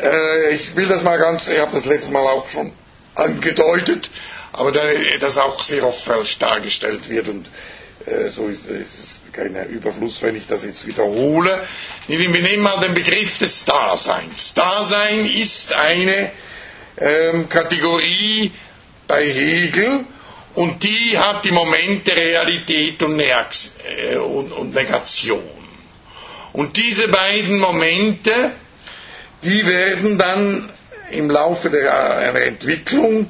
[0.00, 2.72] Äh, ich will das mal ganz, ich habe das letzte Mal auch schon
[3.14, 4.10] angedeutet,
[4.52, 4.82] aber da,
[5.18, 7.50] das auch sehr oft falsch dargestellt wird und
[8.06, 11.62] äh, so ist es kein Überfluss, wenn ich das jetzt wiederhole.
[12.08, 14.54] Wir nehmen mal den Begriff des Daseins.
[14.54, 16.30] Dasein ist eine
[16.98, 18.50] ähm, Kategorie
[19.06, 20.04] bei Hegel,
[20.56, 25.42] und die hat die Momente Realität äh, und, Negation.
[26.54, 28.52] Und diese beiden Momente,
[29.42, 30.70] die werden dann
[31.10, 33.28] im Laufe der, einer Entwicklung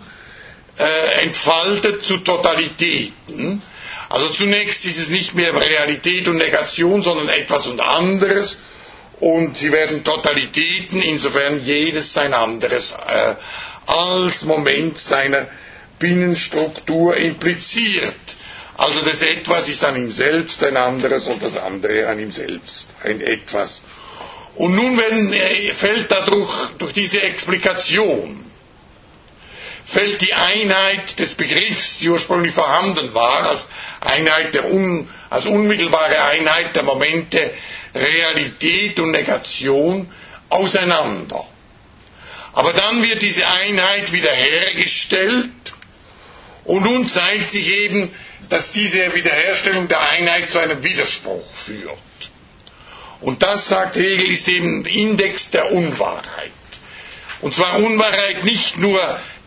[0.78, 3.60] äh, entfaltet zu Totalitäten.
[4.08, 8.58] Also zunächst ist es nicht mehr Realität und Negation, sondern etwas und anderes.
[9.18, 13.34] Und sie werden Totalitäten, insofern jedes sein anderes, äh,
[13.86, 15.46] als Moment seiner
[15.98, 18.14] Binnenstruktur impliziert.
[18.76, 22.88] Also das Etwas ist an ihm selbst ein anderes und das andere an ihm selbst
[23.02, 23.80] ein Etwas.
[24.56, 28.44] Und nun wenn, äh, fällt dadurch, durch diese Explikation,
[29.86, 33.66] fällt die Einheit des Begriffs, die ursprünglich vorhanden war, als
[34.06, 37.52] Einheit der un, als unmittelbare Einheit der Momente
[37.94, 40.10] Realität und Negation
[40.48, 41.44] auseinander.
[42.52, 45.50] Aber dann wird diese Einheit wiederhergestellt
[46.64, 48.10] und nun zeigt sich eben,
[48.48, 51.98] dass diese Wiederherstellung der Einheit zu einem Widerspruch führt.
[53.20, 56.50] Und das, sagt Hegel, ist eben Index der Unwahrheit.
[57.40, 59.00] Und zwar Unwahrheit nicht nur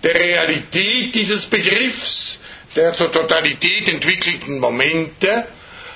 [0.04, 2.39] der Realität dieses Begriffs,
[2.76, 5.46] der zur Totalität entwickelten Momente,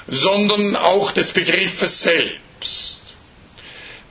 [0.07, 2.99] sondern auch des Begriffes selbst.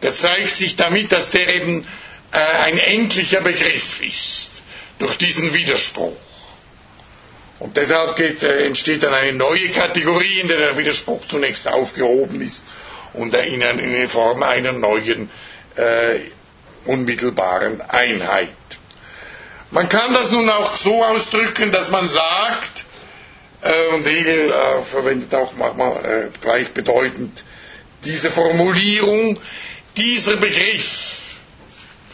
[0.02, 1.86] Der zeigt sich damit, dass der eben
[2.32, 4.62] äh, ein endlicher Begriff ist,
[4.98, 6.16] durch diesen Widerspruch.
[7.58, 12.40] Und deshalb geht, äh, entsteht dann eine neue Kategorie, in der der Widerspruch zunächst aufgehoben
[12.40, 12.64] ist
[13.12, 15.30] und in, in Form einer neuen
[15.76, 16.20] äh,
[16.86, 18.48] unmittelbaren Einheit.
[19.72, 22.84] Man kann das nun auch so ausdrücken, dass man sagt,
[23.62, 27.42] äh, und Hegel äh, verwendet auch manchmal äh, gleichbedeutend
[28.04, 29.38] diese Formulierung,
[29.96, 31.12] dieser Begriff,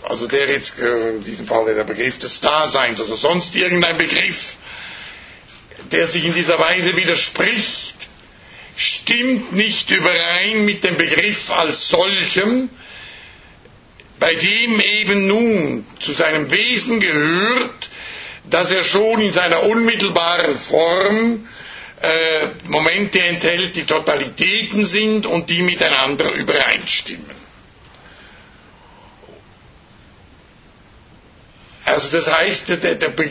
[0.04, 4.54] also der jetzt äh, in diesem Fall der Begriff des Daseins oder sonst irgendein Begriff,
[5.90, 7.96] der sich in dieser Weise widerspricht,
[8.76, 12.70] stimmt nicht überein mit dem Begriff als solchem,
[14.18, 17.90] bei dem eben nun zu seinem Wesen gehört,
[18.50, 21.46] dass er schon in seiner unmittelbaren Form
[22.00, 27.38] äh, Momente enthält, die Totalitäten sind und die miteinander übereinstimmen.
[31.84, 33.28] Also das heißt, der, der Be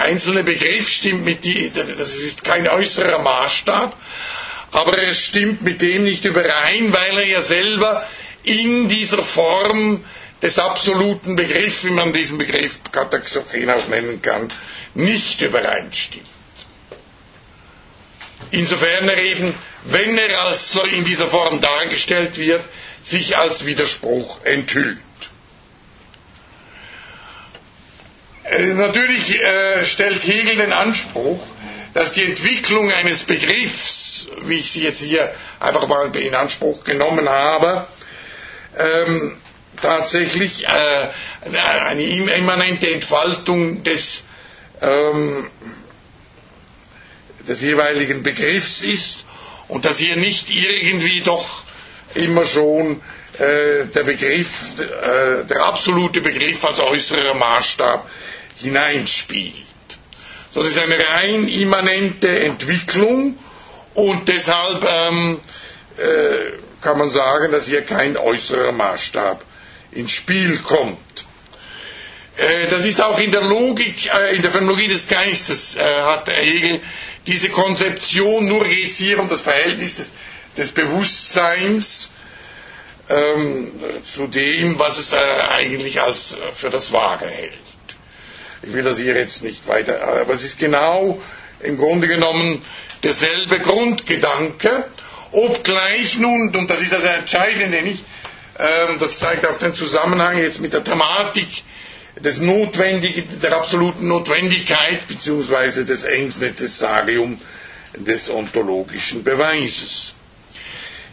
[0.00, 3.96] einzelne Begriff stimmt mit die, das ist kein äußerer Maßstab,
[4.70, 8.06] aber er stimmt mit dem nicht überein, weil er ja selber
[8.44, 10.04] in dieser Form
[10.46, 14.52] des absoluten Begriffs, wie man diesen Begriff Kataxophen auch nennen kann,
[14.94, 16.28] nicht übereinstimmt.
[18.52, 19.52] Insofern er eben,
[19.86, 22.62] wenn er als so in dieser Form dargestellt wird,
[23.02, 24.98] sich als Widerspruch enthüllt.
[28.44, 31.44] Äh, natürlich äh, stellt Hegel den Anspruch,
[31.92, 37.28] dass die Entwicklung eines Begriffs, wie ich sie jetzt hier einfach mal in Anspruch genommen
[37.28, 37.88] habe,
[38.78, 39.40] ähm,
[39.80, 41.08] tatsächlich äh,
[41.50, 44.22] eine immanente Entfaltung des,
[44.80, 45.48] ähm,
[47.48, 49.18] des jeweiligen Begriffs ist
[49.68, 51.64] und dass hier nicht irgendwie doch
[52.14, 53.00] immer schon
[53.38, 58.08] äh, der Begriff, äh, der absolute Begriff als äußerer Maßstab
[58.56, 59.54] hineinspielt.
[60.52, 63.38] So, das ist eine rein immanente Entwicklung
[63.94, 65.40] und deshalb ähm,
[65.98, 69.44] äh, kann man sagen, dass hier kein äußerer Maßstab
[69.96, 70.98] ins Spiel kommt.
[72.36, 76.28] Äh, das ist auch in der Logik, äh, in der Phänomenologie des Geistes äh, hat
[76.30, 76.80] Hegel
[77.26, 80.10] diese Konzeption, nur geht es hier um das Verhältnis des,
[80.56, 82.10] des Bewusstseins
[83.08, 83.72] ähm,
[84.14, 87.52] zu dem, was es äh, eigentlich als für das Wahre hält.
[88.62, 91.20] Ich will das hier jetzt nicht weiter, aber es ist genau
[91.60, 92.62] im Grunde genommen
[93.02, 94.84] derselbe Grundgedanke,
[95.32, 98.04] obgleich nun, und das ist das Entscheidende nicht,
[98.58, 101.46] das zeigt auch den Zusammenhang jetzt mit der Thematik
[102.20, 106.38] des Notwendigen, der absoluten Notwendigkeit beziehungsweise des Ens
[107.98, 110.14] des ontologischen Beweises.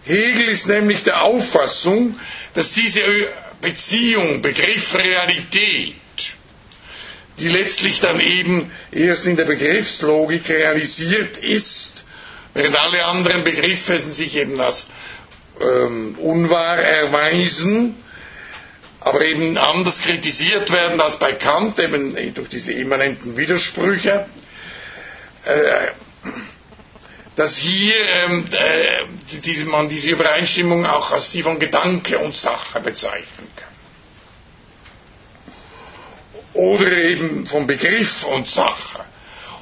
[0.05, 2.17] Hegel ist nämlich der Auffassung,
[2.53, 3.01] dass diese
[3.61, 5.95] Beziehung, Begriff Realität,
[7.39, 12.03] die letztlich dann eben erst in der Begriffslogik realisiert ist,
[12.53, 14.87] während alle anderen Begriffe sich eben als
[15.59, 17.95] ähm, unwahr erweisen,
[18.99, 24.25] aber eben anders kritisiert werden als bei Kant, eben durch diese immanenten Widersprüche,
[25.45, 25.87] äh,
[27.35, 29.05] dass hier ähm, äh,
[29.43, 33.73] diese, man diese Übereinstimmung auch als die von Gedanke und Sache bezeichnen kann
[36.53, 38.99] oder eben vom Begriff und Sache.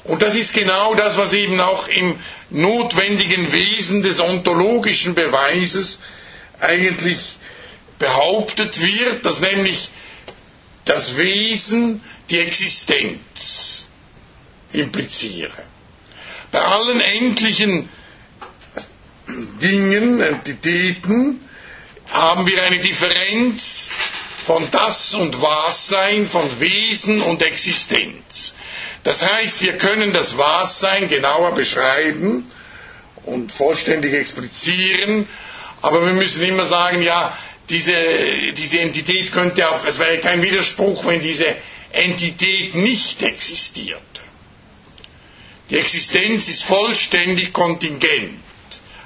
[0.04, 6.00] Und das ist genau das, was eben auch im notwendigen Wesen des ontologischen Beweises
[6.60, 7.36] eigentlich
[8.00, 9.90] behauptet wird, dass nämlich
[10.86, 13.88] das Wesen die Existenz
[14.74, 15.64] impliziere.
[16.52, 17.89] Bei allen endlichen
[19.62, 21.39] Dingen, Entitäten,
[22.10, 23.91] haben wir eine Differenz
[24.45, 28.56] von das und Was-Sein, von Wesen und Existenz.
[29.04, 32.49] Das heißt, wir können das Was-Sein genauer beschreiben
[33.26, 35.28] und vollständig explizieren,
[35.82, 37.36] aber wir müssen immer sagen, ja,
[37.70, 37.93] diese,
[38.56, 41.56] diese Entität könnte auch, es wäre kein Widerspruch, wenn diese
[41.91, 44.02] Entität nicht existierte.
[45.70, 48.39] Die Existenz ist vollständig kontingent.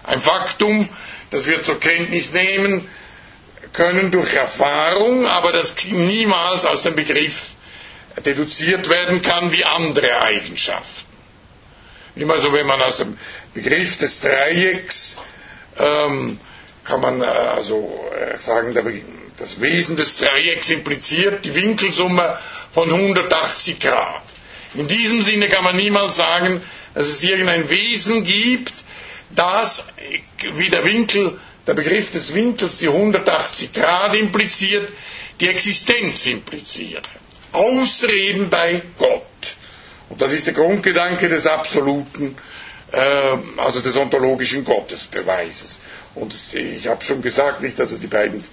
[0.04, 0.90] Ein Faktum,
[1.30, 2.90] das wir zur Kenntnis nehmen,
[3.72, 7.55] können durch Erfahrung, aber das niemals aus dem Begriff
[8.24, 11.06] deduziert werden kann wie andere Eigenschaften.
[12.16, 13.18] Immer so, wenn man aus dem
[13.54, 15.18] Begriff des Dreiecks
[15.78, 16.40] ähm,
[16.86, 18.74] kann man äh, also äh, sagen,
[19.38, 22.38] das Wesen des Dreiecks impliziert die Winkelsumme
[22.72, 24.22] von 180 Grad.
[24.76, 26.62] In diesem Sinne kann man niemals sagen,
[26.94, 28.74] dass es irgendein Wesen gibt,
[29.32, 29.84] das,
[30.54, 34.90] wie der Winkel, der Begriff des Winkels die 180 Grad impliziert,
[35.40, 37.04] die Existenz impliziert.
[37.56, 39.22] Außer eben bei Gott.
[40.10, 42.38] Und das ist der Grundgedanke des absoluten,
[42.92, 45.80] äh, also des ontologischen Gottesbeweises.
[46.16, 48.44] Und ich habe schon gesagt, nicht, also die beiden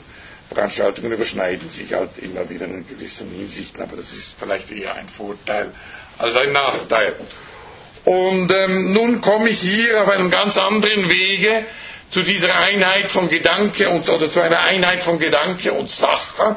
[0.52, 5.08] Veranstaltungen überschneiden sich halt immer wieder in gewissen Hinsichten, aber das ist vielleicht eher ein
[5.08, 5.70] Vorteil
[6.18, 7.14] als ein Nachteil.
[8.04, 11.64] Und ähm, nun komme ich hier auf einem ganz anderen Wege
[12.10, 16.56] zu dieser Einheit von Gedanke und, oder zu einer Einheit von Gedanke und Sache,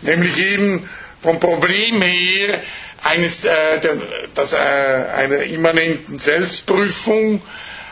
[0.00, 0.88] nämlich eben
[1.22, 2.62] vom Problem her
[3.02, 3.96] eines, äh, der,
[4.34, 7.40] das, äh, einer immanenten Selbstprüfung,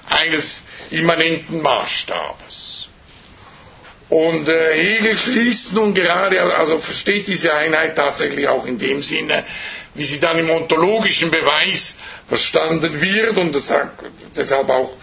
[0.08, 2.88] eines immanenten Maßstabes.
[4.08, 9.44] Und äh, Hegel schließt nun gerade, also versteht diese Einheit tatsächlich auch in dem Sinne,
[9.94, 11.94] wie sie dann im ontologischen Beweis
[12.28, 14.02] verstanden wird und sagt
[14.36, 14.96] deshalb auch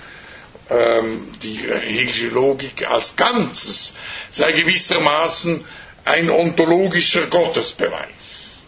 [0.69, 3.93] ähm, die Hegelische Logik als Ganzes
[4.29, 5.63] sei gewissermaßen
[6.07, 8.59] ein ontologischer Gottesbeweis,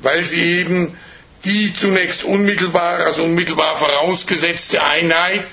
[0.00, 0.96] weil sie eben
[1.44, 5.46] die zunächst unmittelbar, also unmittelbar vorausgesetzte Einheit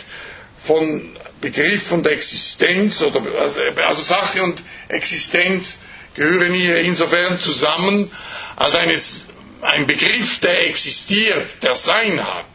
[0.65, 5.79] von Begriff und Existenz oder also, also Sache und Existenz
[6.15, 8.11] gehören hier insofern zusammen,
[8.55, 9.25] als eines,
[9.61, 12.45] ein Begriff, der existiert, der Sein hat,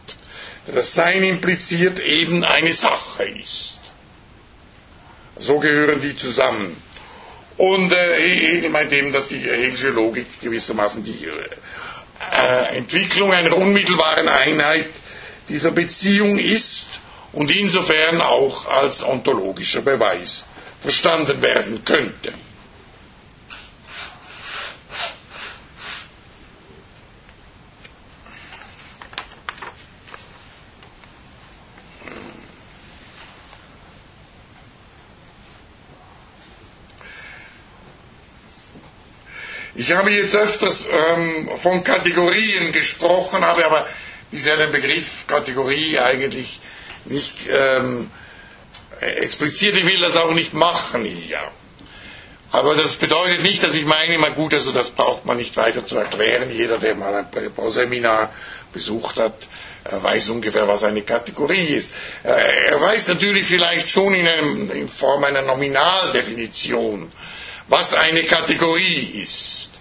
[0.67, 3.77] der das Sein impliziert, eben eine Sache ist.
[5.37, 6.77] So gehören die zusammen.
[7.57, 11.27] Und äh, Hegel meint eben, dass die hegelische Logik gewissermaßen die
[12.31, 14.89] äh, Entwicklung einer unmittelbaren Einheit
[15.49, 16.87] dieser Beziehung ist
[17.31, 20.45] und insofern auch als ontologischer Beweis
[20.81, 22.33] verstanden werden könnte.
[39.83, 43.85] Ich habe jetzt öfters ähm, von Kategorien gesprochen, habe aber
[44.31, 46.61] bisher den Begriff Kategorie eigentlich
[47.03, 48.09] nicht ähm,
[49.01, 51.41] explizit, ich will das auch nicht machen hier.
[52.49, 55.85] Aber das bedeutet nicht, dass ich meine, immer gut, also das braucht man nicht weiter
[55.85, 56.49] zu erklären.
[56.49, 58.31] Jeder, der mal ein Seminar
[58.71, 59.35] besucht hat,
[59.83, 61.91] weiß ungefähr, was eine Kategorie ist.
[62.23, 67.11] Äh, er weiß natürlich vielleicht schon in, einem, in Form einer Nominaldefinition,
[67.67, 69.72] was eine Kategorie ist.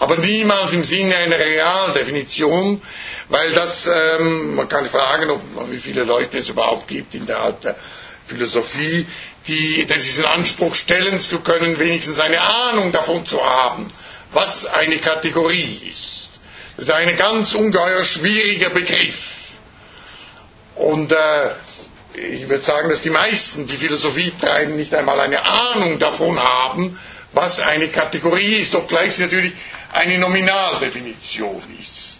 [0.00, 2.80] Aber niemals im Sinne einer Realdefinition,
[3.28, 7.38] weil das, ähm, man kann fragen, ob, wie viele Leute es überhaupt gibt in der
[7.38, 7.76] Art der
[8.26, 9.06] Philosophie,
[9.46, 13.88] die diesen Anspruch stellen zu können, wenigstens eine Ahnung davon zu haben,
[14.32, 16.30] was eine Kategorie ist.
[16.76, 19.18] Das ist ein ganz ungeheuer schwieriger Begriff.
[20.76, 21.50] Und äh,
[22.14, 26.98] ich würde sagen, dass die meisten, die Philosophie treiben, nicht einmal eine Ahnung davon haben,
[27.34, 29.52] was eine Kategorie ist, obgleich sie natürlich
[29.92, 32.18] eine Nominaldefinition ist.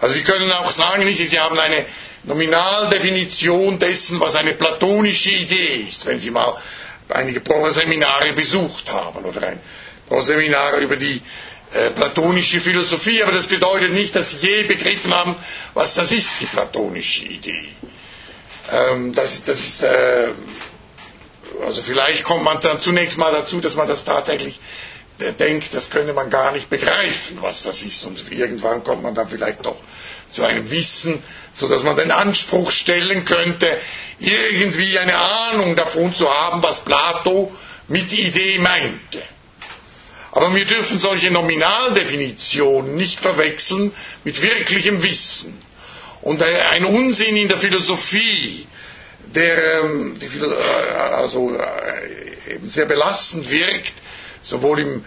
[0.00, 1.86] Also Sie können auch sagen, nicht, Sie haben eine
[2.24, 6.54] Nominaldefinition dessen, was eine platonische Idee ist, wenn Sie mal
[7.08, 9.60] einige Proseminare besucht haben oder ein
[10.08, 11.20] Proseminar über die
[11.72, 15.34] äh, platonische Philosophie, aber das bedeutet nicht, dass Sie je begriffen haben,
[15.74, 17.68] was das ist, die platonische Idee.
[18.70, 20.28] Ähm, das, das äh,
[21.64, 24.60] also vielleicht kommt man dann zunächst mal dazu, dass man das tatsächlich
[25.20, 28.04] der denkt, das könne man gar nicht begreifen, was das ist.
[28.04, 29.80] Und irgendwann kommt man dann vielleicht doch
[30.30, 31.22] zu einem Wissen,
[31.54, 33.78] so dass man den Anspruch stellen könnte,
[34.20, 37.52] irgendwie eine Ahnung davon zu haben, was Plato
[37.88, 39.22] mit Idee meinte.
[40.32, 43.92] Aber wir dürfen solche Nominaldefinitionen nicht verwechseln
[44.24, 45.58] mit wirklichem Wissen.
[46.22, 48.66] Und ein Unsinn in der Philosophie,
[49.34, 50.44] der ähm, äh,
[50.94, 53.92] also, äh, eben sehr belastend wirkt,
[54.48, 55.04] sowohl im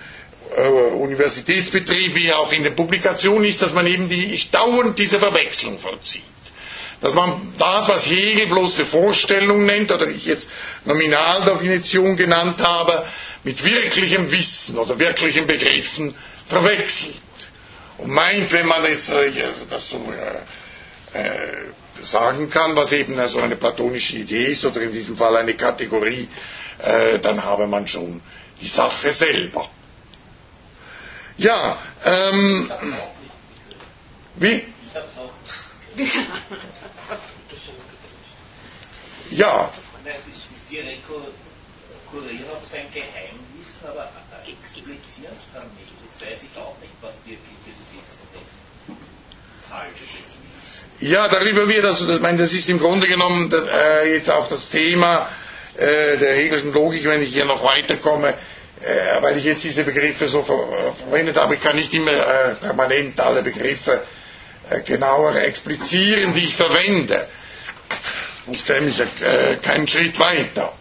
[0.55, 5.79] äh, Universitätsbetrieb wie auch in den Publikationen ist, dass man eben die, dauernd diese Verwechslung
[5.79, 6.23] vollzieht.
[7.01, 10.47] Dass man das, was Hegel bloße Vorstellung nennt, oder ich jetzt
[10.85, 13.05] Nominaldefinition genannt habe,
[13.43, 16.13] mit wirklichem Wissen oder wirklichen Begriffen
[16.47, 17.15] verwechselt.
[17.97, 19.31] Und meint, wenn man jetzt äh,
[19.69, 24.91] das so äh, äh, sagen kann, was eben so eine platonische Idee ist, oder in
[24.91, 26.27] diesem Fall eine Kategorie,
[26.79, 28.21] äh, dann habe man schon
[28.61, 29.67] die Sache selber.
[31.37, 32.71] Ja, ähm,
[34.35, 34.63] wie?
[39.31, 39.71] Ja.
[40.69, 44.09] Sie rekurrieren auf sein Geheimwissen, aber
[44.45, 45.93] explizieren es dann nicht.
[46.03, 48.21] Jetzt weiß ich auch nicht, was wirkliches ist.
[50.99, 54.47] Ja, darüber wird, also, das, meine, das ist im Grunde genommen das, äh, jetzt auch
[54.47, 55.29] das Thema
[55.77, 58.29] äh, der Hegelschen Logik, wenn ich hier noch weiterkomme,
[58.81, 62.55] äh, weil ich jetzt diese Begriffe so ver verwendet habe, ich kann nicht immer äh,
[62.55, 64.01] permanent alle Begriffe
[64.69, 67.27] äh, genauer explizieren, die ich verwende.
[68.45, 70.73] Sonst käme ich äh, keinen Schritt weiter.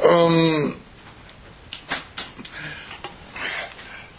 [0.00, 0.76] Ähm,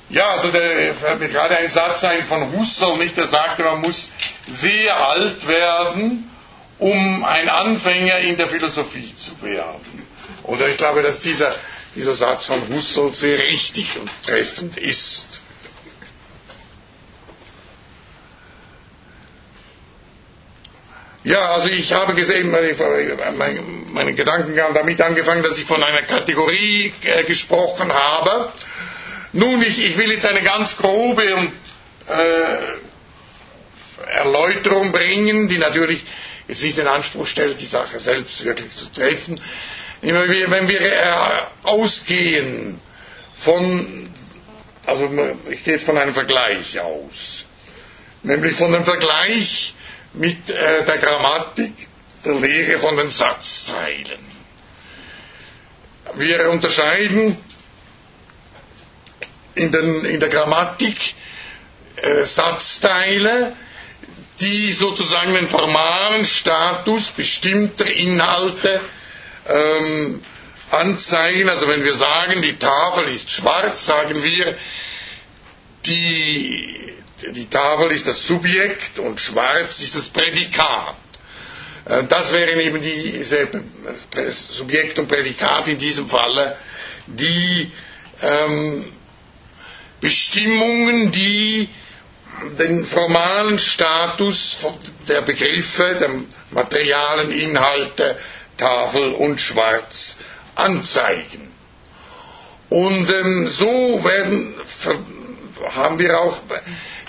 [0.10, 3.82] ja, also der fällt mir gerade ein Satz ein von Husserl, nicht, der sagte, man
[3.82, 4.10] muss
[4.48, 6.29] sehr alt werden,
[6.80, 10.08] um ein Anfänger in der Philosophie zu werden.
[10.44, 11.56] Oder ich glaube, dass dieser,
[11.96, 15.42] dieser Satz von Husserl sehr richtig und treffend ist.
[21.26, 23.62] Ja, also ich habe gesehen, meine,
[23.92, 28.52] meine Gedanken haben damit angefangen, dass ich von einer Kategorie äh, gesprochen habe.
[29.34, 31.24] Nun, ich, ich, will jetzt eine ganz grobe
[32.08, 32.58] äh,
[34.12, 36.06] Erläuterung bringen, die natürlich
[36.50, 39.40] jetzt nicht den Anspruch stellt, die Sache selbst wirklich zu treffen.
[40.02, 42.82] Wenn wir äh, ausgehen
[43.38, 44.10] von,
[44.86, 45.10] also
[45.52, 47.46] ich gehe jetzt von einem Vergleich aus,
[48.24, 49.74] nämlich von dem Vergleich
[50.14, 51.74] mit äh, der Grammatik,
[52.26, 54.20] der Lehre von den Satzteilen.
[56.16, 57.38] Wir unterscheiden
[59.54, 61.14] in, den, in der Grammatik
[61.98, 63.56] äh, Satzteile,
[64.40, 68.82] die sozusagen den formalen Status bestimmter Inhalte
[69.48, 70.24] ähm,
[70.72, 71.50] anzeigen.
[71.50, 74.58] Also wenn wir sagen, die Tafel ist schwarz, sagen wir,
[75.86, 76.94] die,
[77.32, 80.96] die Tafel ist das Subjekt und schwarz ist das Prädikat.
[81.86, 83.50] Äh, das wären eben diese
[84.32, 86.56] Subjekt und Prädikat in diesem Falle,
[87.08, 87.72] die
[88.22, 88.86] ähm,
[90.00, 91.70] Bestimmungen, die
[92.58, 94.58] den formalen Status
[95.08, 96.10] der Begriffe, der
[96.52, 98.18] materialen Inhalte
[98.58, 100.18] Tafel und Schwarz
[100.56, 101.50] anzeigen.
[102.70, 104.54] Und ähm, so werden,
[105.72, 106.38] haben wir auch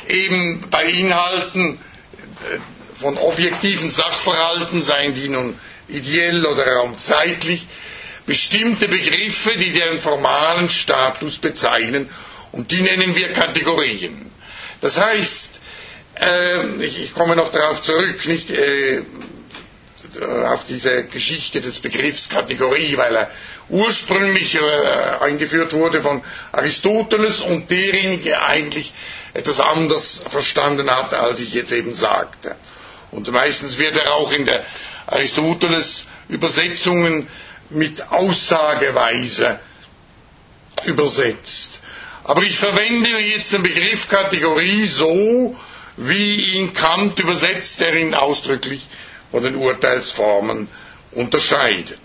[0.09, 5.59] eben bei Inhalten äh, von objektiven Sachverhalten, seien die nun
[5.89, 7.67] ideell oder raumzeitlich,
[8.27, 12.09] bestimmte Begriffe, die deren formalen Status bezeichnen
[12.53, 14.30] und die nennen wir Kategorien.
[14.81, 15.61] Das heißt,
[16.21, 19.03] äh, ich, ich, komme noch darauf zurück, nicht äh,
[20.47, 23.31] auf diese Geschichte des Begriffs Kategorie, weil er
[23.69, 24.61] ursprünglich äh,
[25.21, 26.23] eingeführt wurde von
[26.53, 28.93] Aristoteles und derjenige eigentlich
[29.35, 32.57] etwas anders verstanden hat, als ich jetzt eben sagte.
[33.11, 34.65] Und meistens wird er auch in der
[35.07, 37.29] Aristoteles Übersetzungen
[37.71, 39.59] mit Aussageweise
[40.85, 41.80] übersetzt.
[42.31, 45.57] Aber ich verwende jetzt den Begriff Kategorie so,
[45.97, 48.87] wie ihn Kant übersetzt, der ihn ausdrücklich
[49.33, 50.69] von den Urteilsformen
[51.11, 51.99] unterscheidet.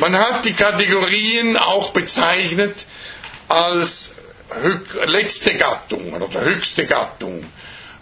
[0.00, 2.84] Man hat die Kategorien auch bezeichnet
[3.46, 4.10] als
[5.06, 7.44] letzte Gattung oder höchste Gattung.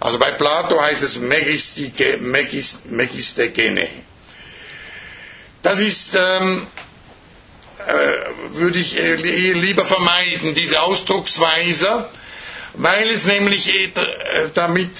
[0.01, 3.91] Also bei Plato heißt es Megistegene.
[5.61, 6.81] Das ist, ähm, äh,
[8.51, 9.15] würde ich äh,
[9.53, 12.09] lieber vermeiden, diese Ausdrucksweise,
[12.75, 13.91] weil es nämlich äh,
[14.55, 14.91] damit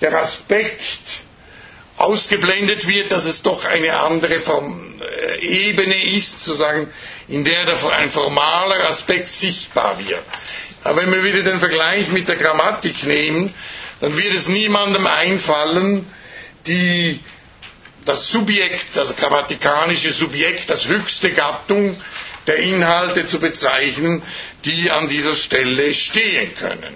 [0.00, 1.22] der Aspekt
[1.96, 6.88] ausgeblendet wird, dass es doch eine andere äh, Ebene ist, sozusagen,
[7.28, 7.66] in der
[7.98, 10.22] ein formaler Aspekt sichtbar wird.
[10.82, 13.54] Aber wenn wir wieder den Vergleich mit der Grammatik nehmen,
[14.00, 16.06] dann wird es niemandem einfallen,
[16.66, 17.20] die,
[18.04, 21.96] das Subjekt, das grammatikanische Subjekt, das höchste Gattung
[22.46, 24.22] der Inhalte zu bezeichnen,
[24.64, 26.94] die an dieser Stelle stehen können.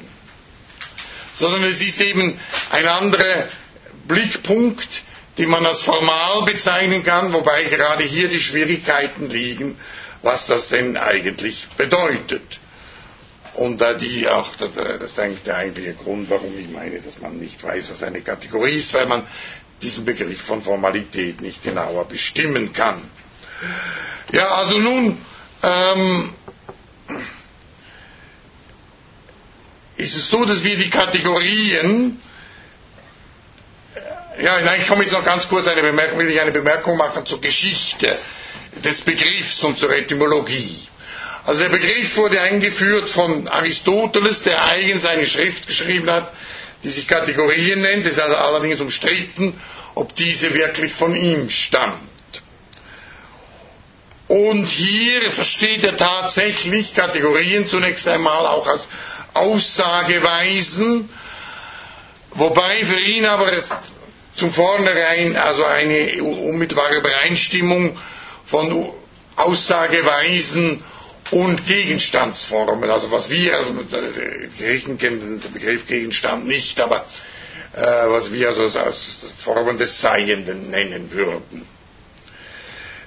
[1.34, 2.38] Sondern es ist eben
[2.70, 3.46] ein anderer
[4.06, 5.02] Blickpunkt,
[5.38, 9.78] den man als formal bezeichnen kann, wobei gerade hier die Schwierigkeiten liegen,
[10.22, 12.60] was das denn eigentlich bedeutet.
[13.54, 14.70] Und äh, die auch, das,
[15.02, 18.76] ist eigentlich der eigentliche Grund, warum ich meine, dass man nicht weiß, was eine Kategorie
[18.76, 19.26] ist, weil man
[19.82, 23.02] diesen Begriff von Formalität nicht genauer bestimmen kann.
[24.32, 25.18] Ja, also nun
[25.62, 26.32] ähm,
[29.96, 32.20] ist es so, dass wir die Kategorien
[34.40, 37.26] Ja, nein, ich komme jetzt noch ganz kurz eine Bemerkung, will ich eine Bemerkung machen
[37.26, 38.16] zur Geschichte
[38.84, 40.86] des Begriffs und zur Etymologie.
[41.44, 46.32] Also der Begriff wurde eingeführt von Aristoteles, der eigens eine Schrift geschrieben hat,
[46.84, 48.06] die sich Kategorien nennt.
[48.06, 49.58] Es ist also allerdings umstritten,
[49.94, 52.02] ob diese wirklich von ihm stammt.
[54.28, 58.86] Und hier versteht er tatsächlich Kategorien zunächst einmal auch als
[59.32, 61.08] Aussageweisen,
[62.32, 63.50] wobei für ihn aber
[64.36, 67.98] zum Vornherein also eine unmittelbare Übereinstimmung
[68.44, 68.90] von
[69.36, 70.82] Aussageweisen
[71.30, 77.04] und Gegenstandsformen, also was wir, also die Griechen kennen den Begriff Gegenstand nicht, aber
[77.74, 81.66] äh, was wir also als Formen des Seienden nennen würden.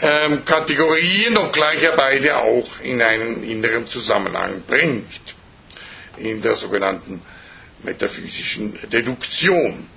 [0.00, 5.20] ähm, Kategorien, obgleich er beide auch in einen inneren Zusammenhang bringt,
[6.18, 7.20] in der sogenannten
[7.82, 9.88] metaphysischen Deduktion.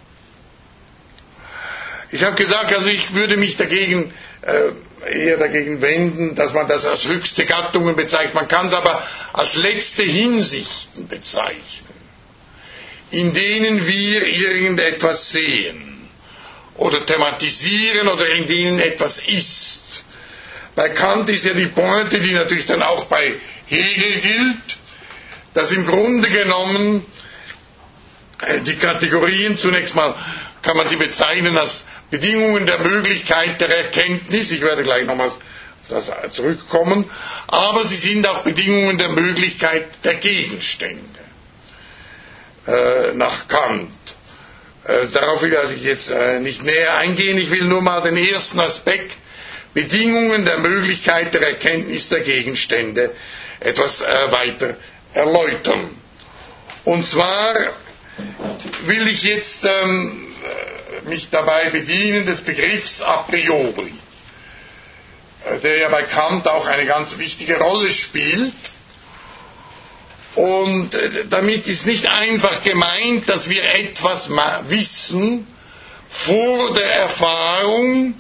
[2.12, 4.12] Ich habe gesagt, also ich würde mich dagegen
[4.42, 4.72] äh,
[5.20, 8.34] eher dagegen wenden, dass man das als höchste Gattungen bezeichnet.
[8.34, 9.04] Man kann es aber
[9.34, 11.91] als letzte Hinsichten bezeichnen
[13.12, 16.10] in denen wir irgendetwas sehen
[16.76, 20.04] oder thematisieren oder in denen etwas ist.
[20.76, 23.36] Bei Kant ist ja die Pointe, die natürlich dann auch bei
[23.68, 24.78] Hegel gilt,
[25.54, 27.06] dass im Grunde genommen
[28.42, 30.16] äh, die Kategorien zunächst mal
[30.62, 34.52] kann man sie bezeichnen als Bedingungen der Möglichkeit der Erkenntnis.
[34.52, 35.40] Ich werde gleich nochmals
[35.90, 37.10] das zurückkommen.
[37.48, 41.20] Aber sie sind auch Bedingungen der Möglichkeit der Gegenstände
[42.68, 43.92] äh, nach Kant.
[44.86, 47.38] Äh, darauf will ich jetzt äh, nicht näher eingehen.
[47.38, 49.18] Ich will nur mal den ersten Aspekt,
[49.74, 53.12] Bedingungen der Möglichkeit der Erkenntnis der Gegenstände,
[53.60, 54.76] etwas äh, weiter
[55.14, 55.90] erläutern.
[56.84, 57.56] Und zwar
[58.86, 60.28] will ich jetzt ähm,
[61.06, 63.94] mich dabei bedienen des Begriffs a priori,
[65.46, 68.54] äh, der ja bei Kant auch eine ganz wichtige Rolle spielt
[70.36, 74.30] und äh, damit ist nicht einfach gemeint, dass wir etwas
[74.70, 75.46] wissen
[76.10, 78.14] vor der Erfahrung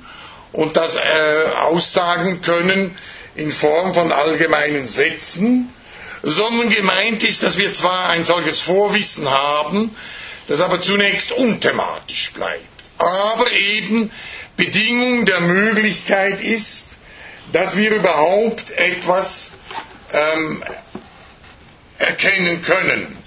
[0.52, 2.98] und das äh, aussagen können
[3.36, 5.70] in Form von allgemeinen Sätzen,
[6.24, 9.96] sondern gemeint ist, dass wir zwar ein solches Vorwissen haben,
[10.48, 12.66] das aber zunächst unthematisch bleibt,
[12.98, 14.12] aber eben
[14.58, 16.86] Bedingung der Möglichkeit ist,
[17.54, 19.52] dass wir überhaupt etwas
[20.14, 20.62] ähm,
[22.02, 23.18] erkennen können.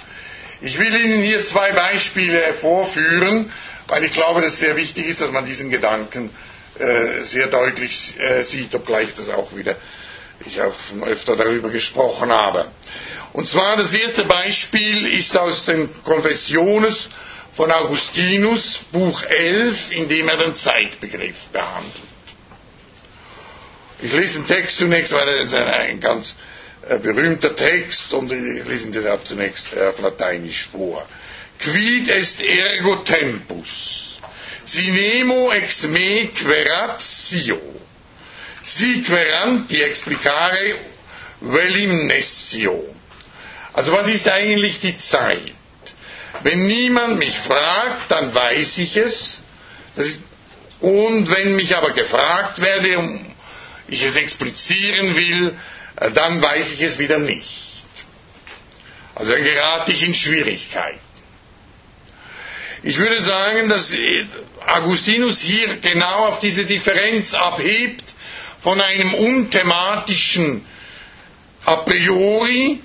[0.60, 3.52] Ich will Ihnen hier zwei Beispiele hervorführen,
[3.88, 6.30] weil ich glaube, dass es sehr wichtig ist, dass man diesen Gedanken
[6.78, 9.76] äh, sehr deutlich äh, sieht, obgleich das auch wieder
[10.46, 10.74] ich auch
[11.06, 12.66] öfter darüber gesprochen habe.
[13.32, 17.08] Und zwar das erste Beispiel ist aus den Konfessiones
[17.52, 21.94] von Augustinus, Buch 11, in dem er den Zeitbegriff behandelt.
[24.02, 26.36] Ich lese den Text zunächst, weil er ist ein ganz
[27.02, 31.06] berühmter Text und ich lese ihn deshalb zunächst äh, auf Lateinisch vor.
[31.58, 34.18] Quid est ergo tempus?
[34.64, 37.60] Si nemo ex me queratio.
[38.62, 40.76] Si queranti explicare
[41.40, 42.94] velim nessio.
[43.72, 45.52] Also was ist eigentlich die Zeit?
[46.42, 49.42] Wenn niemand mich fragt, dann weiß ich es.
[49.96, 50.18] Ist,
[50.80, 53.20] und wenn mich aber gefragt werde
[53.88, 55.52] ich es explizieren will, äh,
[55.96, 57.82] dann weiß ich es wieder nicht.
[59.14, 60.98] Also dann gerate ich in Schwierigkeiten.
[62.82, 63.92] Ich würde sagen, dass
[64.66, 68.04] Augustinus hier genau auf diese Differenz abhebt
[68.60, 70.66] von einem unthematischen
[71.64, 72.80] a priori,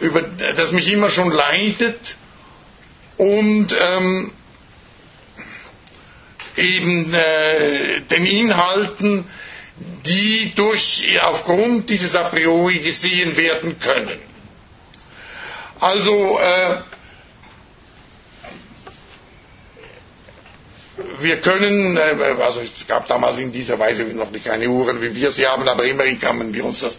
[0.00, 2.16] über, das mich immer schon leitet,
[3.16, 4.32] und ähm,
[6.56, 9.24] eben äh, den Inhalten,
[10.06, 14.18] die durch, aufgrund dieses a priori gesehen werden können.
[15.80, 16.76] Also äh,
[21.20, 22.00] wir können, äh,
[22.40, 25.66] also es gab damals in dieser Weise noch nicht keine Uhren, wie wir sie haben,
[25.68, 26.98] aber immerhin kann wir uns das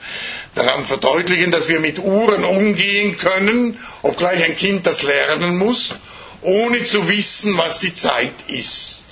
[0.56, 5.94] daran verdeutlichen, dass wir mit Uhren umgehen können, obgleich ein Kind das lernen muss,
[6.42, 9.04] ohne zu wissen, was die Zeit ist.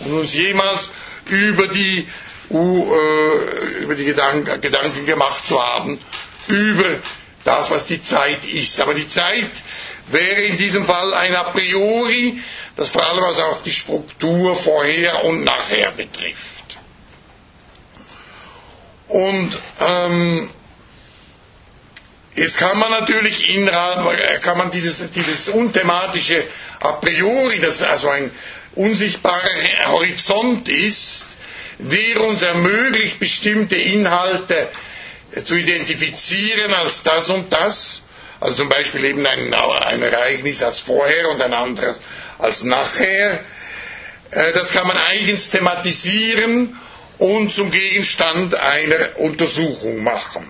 [0.00, 0.88] Und uns jemals
[1.28, 2.06] über die
[2.50, 5.98] äh, über die Gedanken, Gedanken gemacht zu haben
[6.48, 6.98] über
[7.44, 8.80] das, was die Zeit ist.
[8.80, 9.50] Aber die Zeit
[10.08, 12.42] wäre in diesem Fall ein a priori,
[12.76, 16.78] das vor allem was auch die Struktur vorher und nachher betrifft.
[19.08, 20.50] Und ähm,
[22.34, 26.44] jetzt kann man natürlich innerhalb, kann man dieses, dieses unthematische
[26.80, 28.30] a priori, das also ein
[28.74, 29.44] unsichtbarer
[29.86, 31.26] Horizont ist,
[31.78, 34.68] der uns ermöglicht, bestimmte Inhalte
[35.44, 38.02] zu identifizieren als das und das,
[38.40, 42.00] also zum Beispiel eben ein, ein Ereignis als vorher und ein anderes
[42.38, 43.40] als nachher,
[44.30, 46.78] äh, das kann man eigens thematisieren
[47.18, 50.46] und zum Gegenstand einer Untersuchung machen.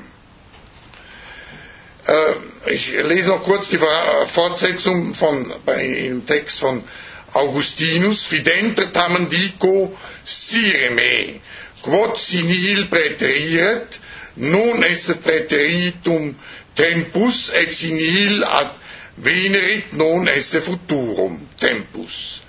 [2.06, 3.78] Äh, ich lese noch kurz die
[4.32, 6.82] Fortsetzung von, im Text von
[7.34, 9.90] Augustinus, Fidenter tamen dico
[10.24, 11.40] sire me,
[11.82, 13.98] quod si nihil preteriret,
[14.36, 16.32] non esset preteritum
[16.74, 18.72] tempus et si nihil ad
[19.22, 22.42] venerit non esse futurum tempus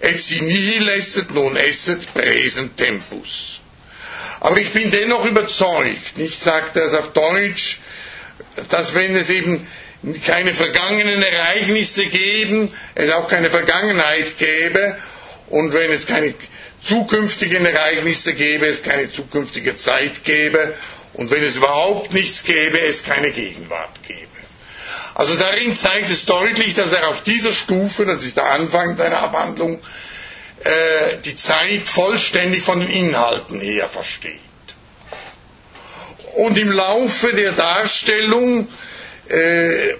[0.00, 3.60] et si nihil esset non esset present tempus.
[4.40, 7.80] Aber ich bin dennoch überzeugt, nicht sagt er es auf Deutsch,
[8.68, 9.66] dass wenn es eben
[10.24, 14.96] keine vergangenen Ereignisse geben, es auch keine Vergangenheit gäbe
[15.48, 16.34] und wenn es keine
[16.86, 20.74] zukünftigen Ereignisse gäbe, es keine zukünftige Zeit gäbe
[21.14, 24.28] und wenn es überhaupt nichts gäbe, es keine Gegenwart gäbe.
[25.14, 29.18] Also darin zeigt es deutlich, dass er auf dieser Stufe, das ist der Anfang seiner
[29.18, 29.80] Abhandlung,
[30.62, 34.38] äh, die Zeit vollständig von den Inhalten her versteht.
[36.36, 38.68] Und im Laufe der Darstellung
[39.28, 39.94] äh,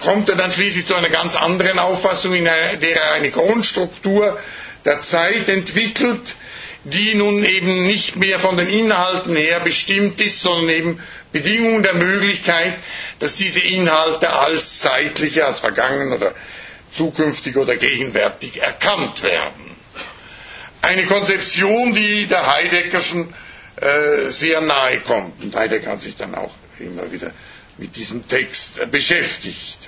[0.00, 4.38] kommt er dann schließlich zu einer ganz anderen Auffassung, in der er eine Grundstruktur
[4.84, 6.34] der Zeit entwickelt,
[6.84, 11.94] die nun eben nicht mehr von den Inhalten her bestimmt ist, sondern eben Bedingung der
[11.94, 12.74] Möglichkeit,
[13.20, 16.34] dass diese Inhalte als zeitliche, als vergangen oder
[16.96, 19.76] zukünftig oder gegenwärtig erkannt werden.
[20.82, 23.32] Eine Konzeption, die der Heideggerschen
[23.76, 25.40] äh, sehr nahe kommt.
[25.42, 27.30] Und Heidegger hat sich dann auch immer wieder
[27.78, 29.78] mit diesem Text beschäftigt.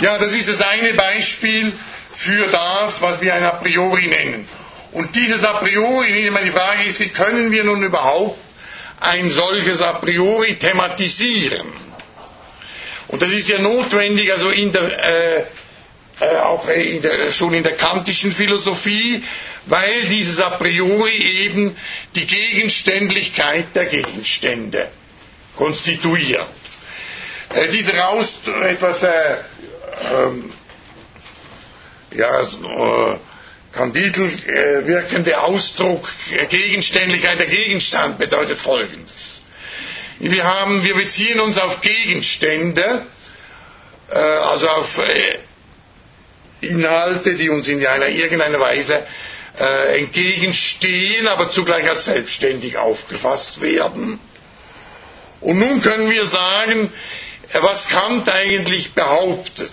[0.00, 1.72] Ja, das ist das eine Beispiel
[2.14, 4.48] für das, was wir ein A priori nennen.
[4.92, 8.38] Und dieses A priori, die Frage ist, wie können wir nun überhaupt
[9.00, 11.66] ein solches A priori thematisieren?
[13.08, 15.44] Und das ist ja notwendig, also in der, äh,
[16.20, 19.24] äh, auch in der, schon in der kantischen Philosophie,
[19.66, 21.76] weil dieses A priori eben
[22.14, 24.88] die Gegenständlichkeit der Gegenstände
[25.60, 26.46] konstituiert.
[27.50, 28.32] Äh, dieser Aus
[28.64, 29.36] etwas äh,
[30.10, 30.52] ähm,
[32.12, 33.18] ja, äh,
[33.72, 39.42] Kandidel äh, wirkende Ausdruck äh, Gegenständlichkeit der Gegenstand bedeutet folgendes.
[40.18, 43.02] Wir, haben, wir beziehen uns auf Gegenstände,
[44.10, 45.38] äh, also auf äh,
[46.66, 49.06] Inhalte, die uns in einer irgendeiner Weise
[49.58, 54.20] äh, entgegenstehen, aber zugleich als selbstständig aufgefasst werden.
[55.40, 56.92] Und nun können wir sagen,
[57.52, 59.70] was Kant eigentlich behauptet,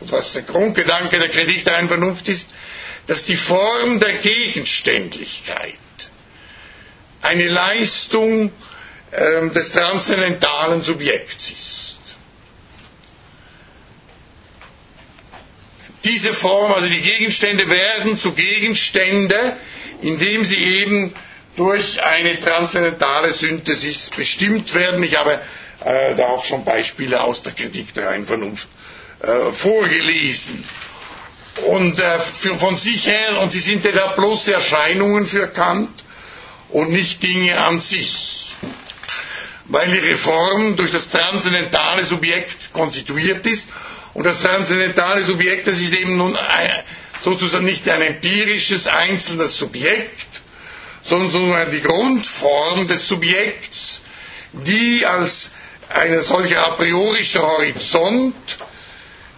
[0.00, 2.54] und was der Grundgedanke der Kritik der Vernunft ist,
[3.06, 5.74] dass die Form der Gegenständlichkeit
[7.20, 8.52] eine Leistung
[9.10, 11.98] äh, des transzendentalen Subjekts ist.
[16.04, 19.56] Diese Form, also die Gegenstände werden zu Gegenstände,
[20.00, 21.14] indem sie eben
[21.56, 25.02] durch eine transzendentale Synthesis bestimmt werden.
[25.02, 25.40] Ich habe
[25.84, 28.68] äh, da auch schon Beispiele aus der Kritik der reinen Vernunft
[29.20, 30.64] äh, vorgelesen.
[31.66, 35.90] Und äh, für, von sich her, und sie sind ja bloße Erscheinungen für Kant
[36.70, 38.54] und nicht Dinge an sich.
[39.66, 43.66] Weil die Reform durch das transzendentale Subjekt konstituiert ist
[44.14, 46.36] und das transzendentale Subjekt, das ist eben nun
[47.22, 50.41] sozusagen nicht ein empirisches einzelnes Subjekt,
[51.04, 54.02] sondern die Grundform des Subjekts,
[54.52, 55.50] die als
[55.88, 58.34] ein solcher a priorischer Horizont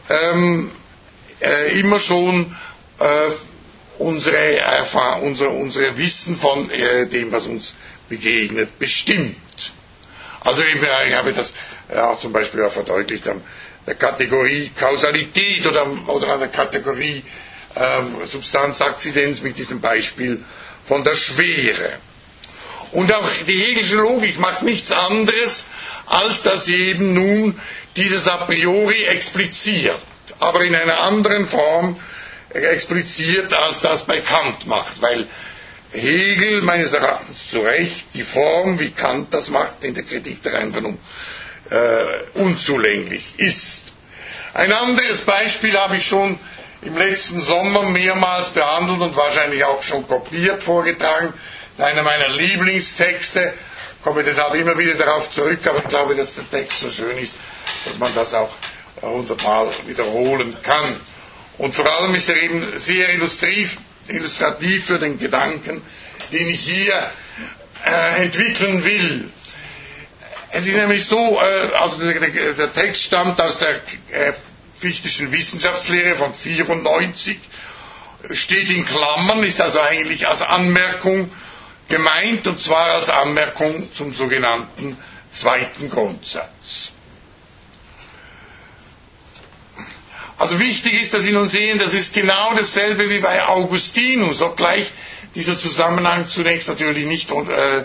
[0.08, 0.70] ähm,
[1.40, 2.54] äh, immer schon
[2.98, 3.30] äh,
[3.98, 7.74] unsere, Erfahr unsere, Wissen von äh, dem, was uns
[8.08, 9.36] begegnet, bestimmt.
[10.40, 11.54] Also ich habe das
[11.92, 13.40] ja, zum Beispiel auch verdeutlicht an
[13.86, 17.22] der Kategorie Kausalität oder, oder an der Kategorie
[17.76, 20.42] ähm, Substanzakzidenz mit diesem Beispiel
[20.86, 21.98] von der Schwere.
[22.92, 25.66] Und auch die Hegelische Logik macht nichts anderes,
[26.06, 27.60] als dass sie eben nun
[27.96, 30.00] dieses a priori expliziert,
[30.38, 31.96] aber in einer anderen Form
[32.50, 35.26] expliziert, als das bei Kant macht, weil
[35.92, 40.54] Hegel meines Erachtens zu Recht die Form, wie Kant das macht in der Kritik der
[40.54, 41.00] Einvernunft,
[41.70, 42.04] äh,
[42.34, 43.82] unzulänglich ist.
[44.52, 46.38] Ein anderes Beispiel habe ich schon
[46.84, 51.32] im letzten Sommer mehrmals behandelt und wahrscheinlich auch schon kopiert vorgetragen.
[51.78, 53.54] Einer meiner Lieblingstexte,
[54.02, 57.36] komme deshalb immer wieder darauf zurück, aber ich glaube, dass der Text so schön ist,
[57.84, 58.50] dass man das auch
[59.02, 61.00] hundertmal wiederholen kann.
[61.58, 63.76] Und vor allem ist er eben sehr illustrativ,
[64.08, 65.82] illustrativ für den Gedanken,
[66.32, 67.10] den ich hier
[67.86, 69.30] äh, entwickeln will.
[70.50, 72.20] Es ist nämlich so, äh, also der,
[72.52, 73.76] der, Text stammt aus der
[74.10, 74.32] äh,
[74.78, 77.38] Fichtischen Wissenschaftslehre von 94,
[78.32, 81.30] steht in Klammern, ist also eigentlich als Anmerkung
[81.88, 84.96] gemeint, und zwar als Anmerkung zum sogenannten
[85.32, 86.92] zweiten Grundsatz.
[90.36, 94.92] Also wichtig ist, dass Sie nun sehen, das ist genau dasselbe wie bei Augustinus, obgleich
[95.34, 97.84] dieser Zusammenhang zunächst natürlich nicht äh,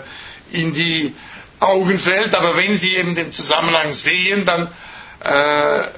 [0.50, 1.14] in die
[1.60, 4.68] Augen fällt, aber wenn Sie eben den Zusammenhang sehen, dann
[5.20, 5.88] äh,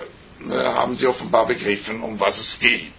[0.50, 2.92] haben Sie offenbar begriffen, um was es geht.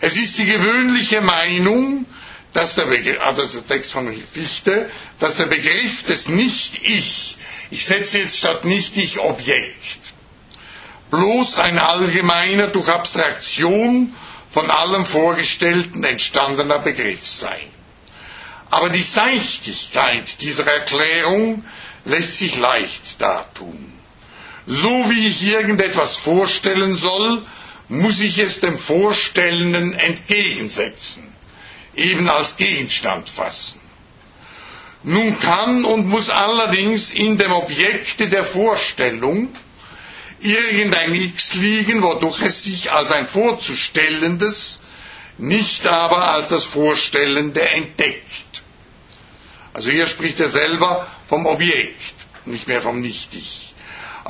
[0.00, 2.06] Es ist die gewöhnliche Meinung,
[2.52, 7.36] dass der Begriff, also ist der Text von Fichte, dass der Begriff des Nicht-Ich,
[7.70, 9.98] ich setze jetzt statt Nicht-Ich Objekt,
[11.10, 14.14] bloß ein allgemeiner durch Abstraktion
[14.52, 17.66] von allem Vorgestellten entstandener Begriff sei.
[18.70, 21.64] Aber die Seichtigkeit dieser Erklärung
[22.04, 23.99] lässt sich leicht dartun.
[24.72, 27.42] So wie ich irgendetwas vorstellen soll,
[27.88, 31.24] muss ich es dem Vorstellenden entgegensetzen,
[31.96, 33.80] eben als Gegenstand fassen.
[35.02, 39.48] Nun kann und muss allerdings in dem Objekte der Vorstellung
[40.38, 44.80] irgendein X liegen, wodurch es sich als ein vorzustellendes,
[45.36, 48.62] nicht aber als das Vorstellende entdeckt.
[49.72, 52.14] Also hier spricht er selber vom Objekt,
[52.44, 53.69] nicht mehr vom Nicht-Ich.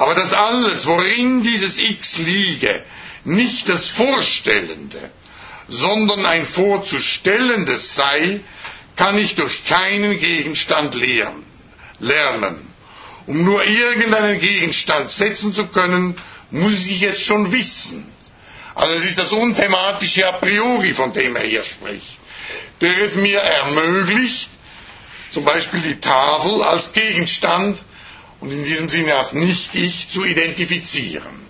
[0.00, 2.82] Aber dass alles, worin dieses X liege,
[3.24, 5.10] nicht das Vorstellende,
[5.68, 8.40] sondern ein Vorzustellendes sei,
[8.96, 10.94] kann ich durch keinen Gegenstand
[11.98, 12.66] lernen.
[13.26, 16.16] Um nur irgendeinen Gegenstand setzen zu können,
[16.50, 18.10] muss ich es schon wissen.
[18.74, 22.16] Also es ist das unthematische A priori, von dem er hier spricht,
[22.80, 24.48] der es mir ermöglicht,
[25.32, 27.82] zum Beispiel die Tafel als Gegenstand
[28.40, 31.48] und in diesem Sinne als Nicht-Ich zu identifizieren.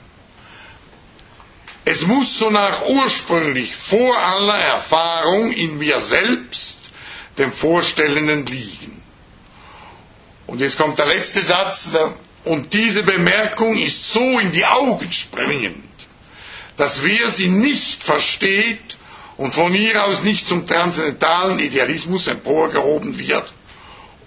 [1.84, 6.90] Es muss so nach ursprünglich vor aller Erfahrung in mir selbst,
[7.38, 9.02] dem Vorstellenden, liegen.
[10.46, 11.88] Und jetzt kommt der letzte Satz,
[12.44, 15.84] und diese Bemerkung ist so in die Augen springend,
[16.76, 18.96] dass wer sie nicht versteht
[19.36, 23.52] und von ihr aus nicht zum transzendentalen Idealismus emporgehoben wird,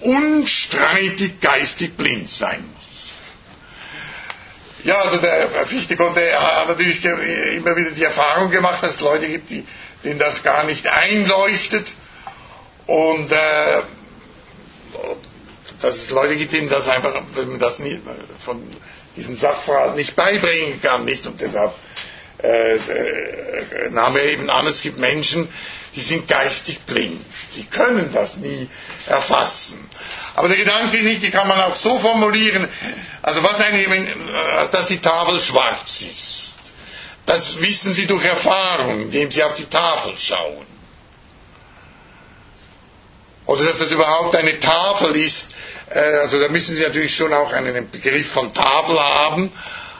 [0.03, 2.83] unstreitig geistig blind sein muss.
[4.83, 9.27] Ja, also der Fichte konnte, hat natürlich immer wieder die Erfahrung gemacht, dass es Leute
[9.27, 9.65] gibt, die,
[10.03, 11.93] denen das gar nicht einleuchtet.
[12.85, 13.83] Und äh,
[15.81, 17.99] dass es Leute gibt, denen das einfach, wenn man das nie,
[18.43, 18.61] von
[19.15, 21.25] diesen Sachverhalt nicht beibringen kann, nicht?
[21.27, 21.73] Und deshalb
[22.41, 25.47] äh, äh, nahm er eben an, es gibt Menschen,
[25.95, 27.23] die sind geistig blind.
[27.55, 28.67] Die können das nie
[29.07, 29.89] erfassen.
[30.35, 32.67] Aber der Gedanke nicht, die kann man auch so formulieren,
[33.21, 34.07] also was eigentlich,
[34.71, 36.59] dass die Tafel schwarz ist.
[37.25, 40.65] Das wissen Sie durch Erfahrung, indem Sie auf die Tafel schauen.
[43.45, 45.53] Oder dass das überhaupt eine Tafel ist,
[45.89, 49.51] äh, also da müssen Sie natürlich schon auch einen Begriff von Tafel haben,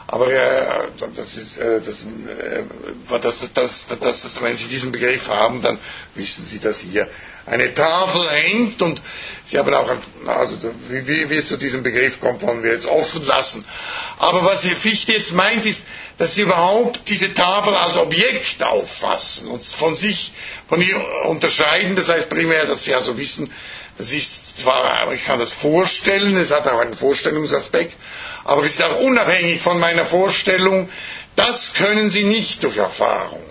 [0.06, 5.62] aber äh, das ist, äh, das, äh, das, das, das, wenn Sie diesen Begriff haben,
[5.62, 5.78] dann
[6.14, 7.08] wissen Sie, dass hier
[7.46, 9.00] eine Tafel hängt und
[9.46, 9.90] Sie haben auch,
[10.26, 10.56] also
[10.88, 13.64] wie, wie, wie es zu diesem Begriff kommt, wollen wir jetzt offen lassen.
[14.18, 15.84] Aber was Herr Fichte jetzt meint, ist,
[16.18, 20.32] dass Sie überhaupt diese Tafel als Objekt auffassen und von sich,
[20.68, 20.96] von ihr
[21.26, 21.96] unterscheiden.
[21.96, 23.50] Das heißt primär, dass Sie also wissen,
[23.98, 27.96] das ist zwar, ich kann das vorstellen, es hat auch einen Vorstellungsaspekt,
[28.44, 30.88] aber ist auch unabhängig von meiner Vorstellung.
[31.34, 33.42] Das können Sie nicht durch Erfahrung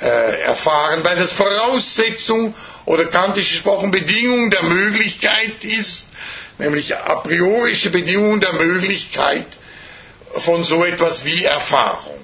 [0.00, 2.54] äh, erfahren, weil das Voraussetzung
[2.86, 6.06] oder kantisch gesprochen Bedingung der Möglichkeit ist,
[6.58, 9.46] nämlich a priorische Bedingung der Möglichkeit
[10.36, 12.18] von so etwas wie Erfahrung.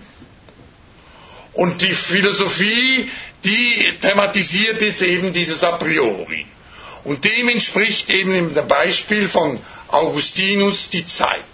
[1.52, 3.10] Und die Philosophie,
[3.44, 6.46] die thematisiert jetzt eben dieses a priori.
[7.04, 11.44] Und dem entspricht eben im Beispiel von Augustinus die Zeit.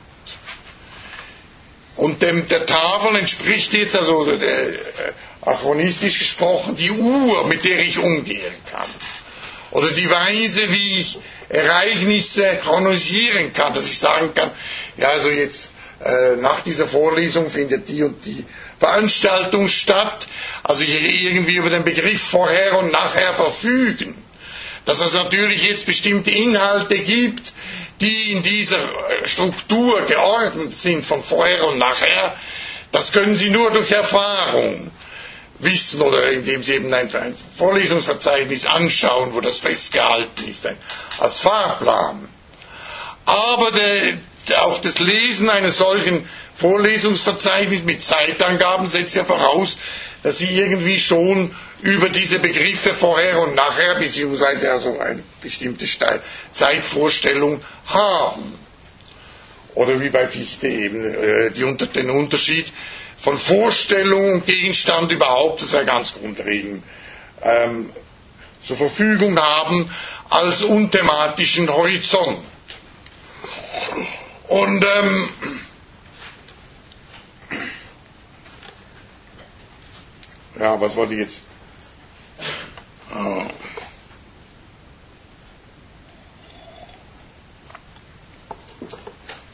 [2.00, 4.78] Und dem, der Tafel entspricht jetzt, also äh,
[5.42, 8.88] achronistisch gesprochen, die Uhr, mit der ich umgehen kann.
[9.72, 11.18] oder die Weise, wie ich
[11.50, 14.50] Ereignisse chronisieren kann, dass ich sagen kann,
[14.96, 15.72] ja, also jetzt
[16.02, 18.46] äh, nach dieser Vorlesung findet die und die
[18.78, 20.26] Veranstaltung statt,
[20.62, 24.14] also hier irgendwie über den Begriff vorher und nachher verfügen.
[24.86, 27.52] Dass es natürlich jetzt bestimmte Inhalte gibt,
[28.00, 28.78] die in dieser
[29.26, 32.34] Struktur geordnet sind von vorher und nachher,
[32.92, 34.90] das können Sie nur durch Erfahrung
[35.58, 37.08] wissen oder indem Sie eben ein,
[37.56, 40.66] Vorlesungsverzeichnis anschauen, wo das festgehalten ist,
[41.18, 42.28] als Fahrplan.
[43.26, 44.14] Aber der,
[44.64, 49.76] auch das Lesen eines solchen Vorlesungsverzeichnisses mit Zeitangaben setzt ja voraus,
[50.22, 55.86] dass Sie irgendwie schon über diese Begriffe vorher und nachher, beziehungsweise also eine bestimmte
[56.52, 58.58] Zeitvorstellung haben.
[59.74, 61.64] Oder wie bei Fichte eben äh, die,
[61.94, 62.72] den Unterschied
[63.18, 66.82] von Vorstellung und Gegenstand überhaupt, das wäre ganz grundlegend,
[67.42, 67.90] ähm,
[68.66, 69.90] zur Verfügung haben
[70.28, 72.40] als unthematischen Horizont.
[74.48, 75.28] Und ähm,
[80.58, 81.42] ja, was wollte ich jetzt?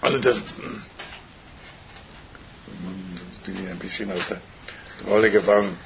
[0.01, 0.37] Also das
[3.45, 4.41] bin ich ein bisschen aus der
[5.07, 5.77] Rolle gefangen.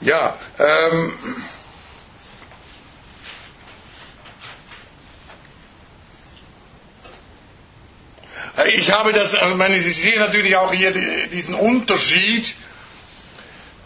[0.00, 1.12] Ja, ähm,
[8.74, 10.92] ich habe das, also meine, Sie sehen natürlich auch hier
[11.28, 12.54] diesen Unterschied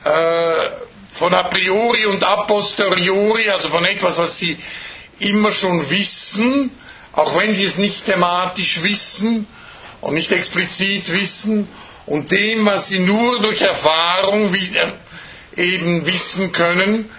[0.05, 0.71] äh,
[1.15, 4.59] von a priori und a posteriori, also von etwas, was Sie
[5.19, 6.71] immer schon wissen,
[7.13, 9.47] auch wenn Sie es nicht thematisch wissen
[10.01, 11.69] und nicht explizit wissen,
[12.07, 14.93] und dem, was sie nur durch Erfahrung äh,
[15.57, 17.11] eben wissen können,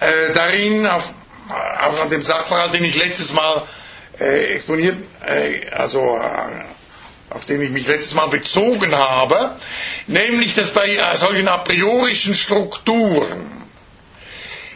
[0.00, 1.12] äh, darin auf,
[1.80, 3.62] auf dem Sachverhalt, den ich letztes Mal
[4.18, 6.64] äh, exponiert, äh, also äh,
[7.34, 9.56] auf den ich mich letztes Mal bezogen habe,
[10.06, 13.62] nämlich dass bei äh, solchen a priorischen Strukturen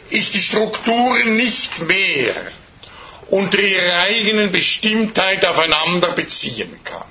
[0.09, 2.33] ich die Strukturen nicht mehr
[3.29, 7.03] unter ihrer eigenen Bestimmtheit aufeinander beziehen kann.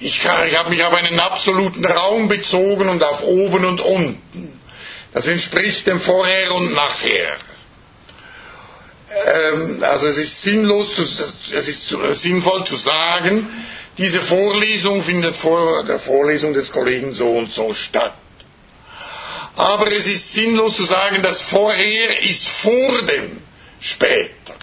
[0.00, 0.26] Ich, ich
[0.58, 4.60] habe mich auf einen absoluten Raum bezogen und auf oben und unten.
[5.12, 7.36] Das entspricht dem Vorher und Nachher.
[9.24, 13.48] Ähm, also es ist sinnlos, zu, es ist zu, sinnvoll zu sagen,
[13.96, 18.12] diese Vorlesung findet vor der Vorlesung des Kollegen so und so statt.
[19.56, 23.40] Aber es ist sinnlos zu sagen, das Vorher ist vor dem
[23.80, 24.54] Später.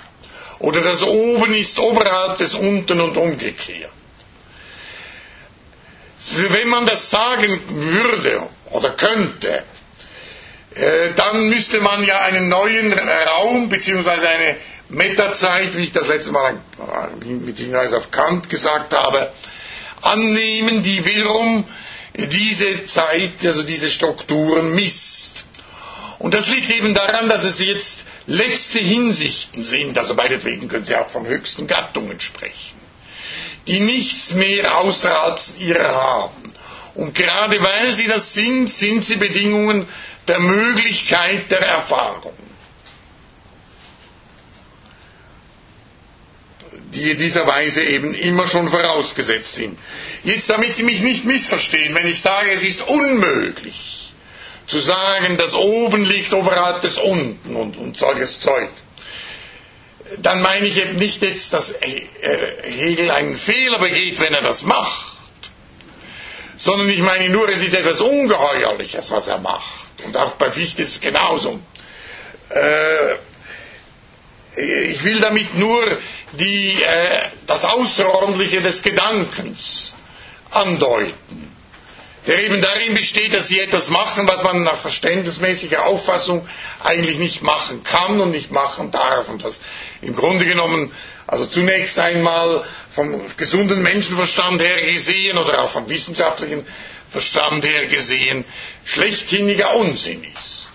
[0.60, 3.92] Oder das Oben ist oberhalb des Unten und umgekehrt.
[6.50, 9.62] Wenn man das sagen würde oder könnte, äh,
[11.16, 14.58] dann müsste man ja einen neuen Raum beziehungsweise eine
[14.90, 16.58] Metazeit, wie ich das letzte Mal
[17.26, 19.32] mit Hinweis auf Kant gesagt habe,
[20.02, 21.64] annehmen, die wiederum
[22.16, 25.46] diese Zeit, also diese Strukturen misst.
[26.20, 30.96] Und das liegt eben daran, dass es jetzt letzte Hinsichten sind, also meinetwegen können Sie
[30.96, 32.84] auch von höchsten Gattungen sprechen
[33.68, 36.54] die nichts mehr außerhalb ihrer haben.
[36.96, 39.88] Und gerade weil sie das sind, sind sie Bedingungen
[40.28, 42.34] der Möglichkeit der Erfahrung.
[46.94, 49.78] die in dieser Weise eben immer schon vorausgesetzt sind.
[50.24, 54.14] Jetzt, damit Sie mich nicht missverstehen, wenn ich sage, es ist unmöglich
[54.68, 58.70] zu sagen, das oben liegt oberhalb des unten und, und solches Zeug,
[60.20, 65.14] dann meine ich eben nicht jetzt, dass Hegel einen Fehler begeht, wenn er das macht,
[66.58, 69.83] sondern ich meine nur, es ist etwas Ungeheuerliches, was er macht.
[70.06, 71.60] Und auch bei Fichte ist es genauso.
[72.50, 73.16] Äh,
[74.92, 75.84] ich will damit nur
[76.34, 79.96] die, äh, das Außerordentliche des Gedankens
[80.52, 81.54] andeuten
[82.28, 86.48] der eben darin besteht, dass sie etwas machen, was man nach verständnismäßiger Auffassung
[86.82, 89.28] eigentlich nicht machen kann und nicht machen darf.
[89.30, 89.60] Und das
[90.02, 90.94] im Grunde genommen,
[91.28, 96.66] also zunächst einmal vom gesunden Menschenverstand her gesehen oder auch vom wissenschaftlichen
[97.14, 98.44] Verstand her gesehen,
[98.84, 100.68] schlechthinniger Unsinn ist.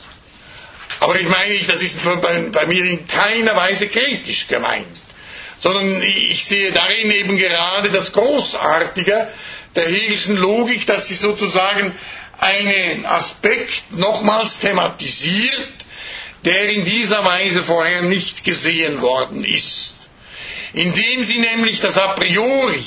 [1.00, 4.86] Aber ich meine, das ist bei, bei mir in keiner Weise kritisch gemeint,
[5.58, 9.28] sondern ich sehe darin eben gerade das Großartige,
[9.74, 11.92] der hegelischen Logik, dass sie sozusagen
[12.38, 15.68] einen Aspekt nochmals thematisiert,
[16.44, 20.08] der in dieser Weise vorher nicht gesehen worden ist.
[20.72, 22.84] Indem sie nämlich das a priori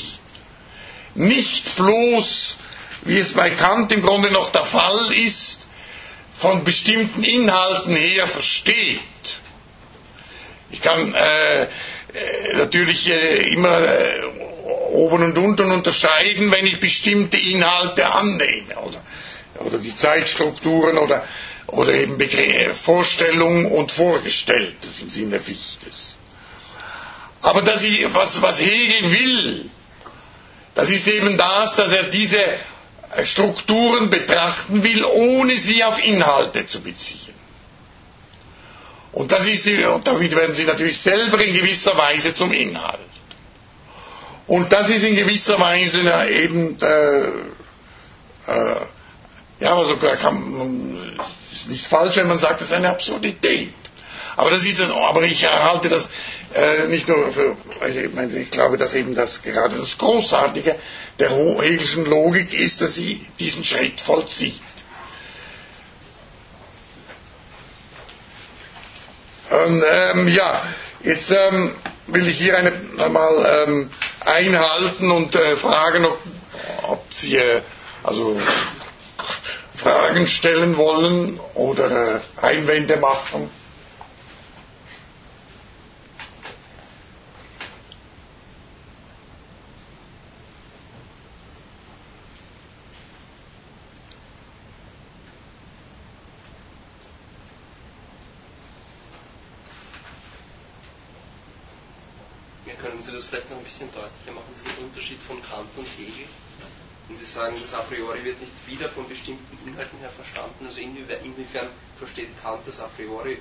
[1.15, 2.57] nicht bloß,
[3.03, 5.67] wie es bei Kant im Grunde noch der Fall ist,
[6.37, 8.99] von bestimmten Inhalten her versteht,
[10.71, 11.67] Ich kann äh,
[12.53, 14.23] natürlich äh, immer äh,
[14.91, 18.75] oben und unten unterscheiden, wenn ich bestimmte Inhalte annehme.
[18.85, 19.01] Oder,
[19.65, 21.23] oder die Zeitstrukturen oder,
[21.67, 26.15] oder eben Begr Vorstellung und Vorgestelltes im Sinne Fichtes.
[27.41, 27.83] Aber das,
[28.13, 29.69] was, was Hegel will,
[30.73, 32.39] das ist eben das, dass er diese
[33.23, 37.33] Strukturen betrachten will, ohne sie auf Inhalte zu beziehen.
[39.11, 42.99] Und, das ist, und damit werden sie natürlich selber in gewisser Weise zum Inhalt.
[44.47, 45.99] Und das ist in gewisser Weise
[46.29, 47.21] eben, äh,
[48.47, 48.75] äh,
[49.59, 51.19] ja, sogar kann,
[51.51, 53.73] ist nicht falsch, wenn man sagt, das ist eine Absurdität.
[54.41, 56.09] Aber das ist das, aber ich halte das
[56.55, 57.55] äh, nicht nur für,
[57.87, 60.77] ich, meine, ich glaube, dass eben das gerade das Großartige
[61.19, 64.59] der hegelischen Logik ist, dass sie diesen Schritt vollzieht.
[69.51, 70.63] Und, ähm, ja,
[71.03, 71.75] jetzt ähm,
[72.07, 76.17] will ich hier eine, einmal ähm, einhalten und äh, fragen, ob,
[76.87, 77.61] ob Sie äh,
[78.01, 78.41] also
[79.75, 83.51] Fragen stellen wollen oder äh, Einwände machen.
[103.71, 106.27] Bisschen deutlicher machen, diesen Unterschied von Kant und Hegel.
[107.07, 110.79] Wenn Sie sagen, das a priori wird nicht wieder von bestimmten Inhalten her verstanden, also
[110.81, 111.67] inwiefern
[111.97, 113.37] versteht Kant das a priori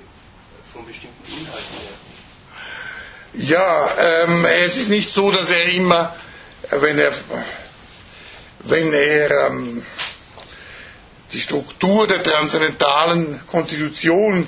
[0.72, 1.96] von bestimmten Inhalten her?
[3.34, 6.14] Ja, ähm, es ist nicht so, dass er immer,
[6.70, 7.12] wenn er,
[8.60, 9.84] wenn er ähm,
[11.32, 14.46] die Struktur der transzendentalen Konstitution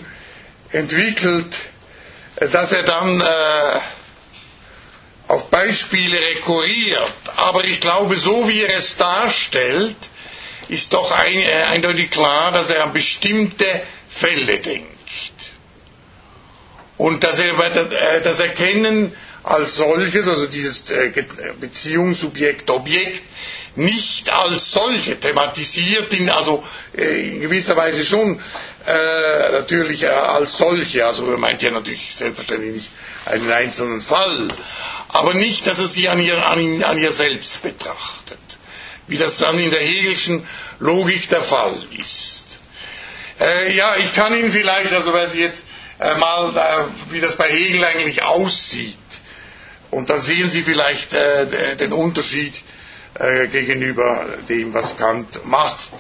[0.71, 1.57] entwickelt,
[2.41, 3.81] dass er dann äh,
[5.33, 9.97] auf Beispiele rekurriert, aber ich glaube, so wie er es darstellt,
[10.69, 14.89] ist doch ein, äh, eindeutig klar, dass er an bestimmte Fälle denkt.
[16.99, 21.11] Und dass er äh, das Erkennen als solches, also dieses äh,
[21.59, 23.23] Beziehung Subjekt-Objekt,
[23.75, 26.63] nicht als solche thematisiert, in, also
[26.95, 28.39] äh, in gewisser Weise schon
[28.87, 32.91] äh, natürlich äh, als solche, also er meint ja natürlich selbstverständlich nicht
[33.25, 34.49] einen einzelnen Fall,
[35.13, 38.39] aber nicht, dass er sie an ihr, an, an ihr selbst betrachtet,
[39.07, 40.47] wie das dann in der Hegelschen
[40.81, 42.59] Logik der Fall ist.
[43.39, 45.65] Äh, ja, ich kann Ihnen vielleicht, also weil Sie jetzt
[45.99, 48.97] äh, mal, äh, wie das bei Hegel eigentlich aussieht,
[49.91, 52.63] und dann sehen Sie vielleicht äh, den Unterschied
[53.15, 55.91] äh, gegenüber dem, was Kant macht.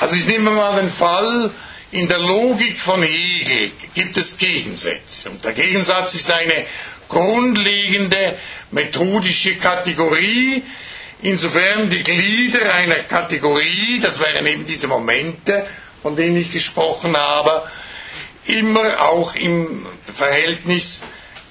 [0.00, 1.50] Also ich nehme mal den Fall,
[1.90, 5.30] in der Logik von Hegel gibt es Gegensätze.
[5.30, 6.66] Und der Gegensatz ist eine
[7.08, 8.36] grundlegende
[8.70, 10.62] methodische Kategorie,
[11.22, 15.66] insofern die Glieder einer Kategorie, das wären eben diese Momente,
[16.02, 17.62] von denen ich gesprochen habe,
[18.44, 21.02] immer auch im Verhältnis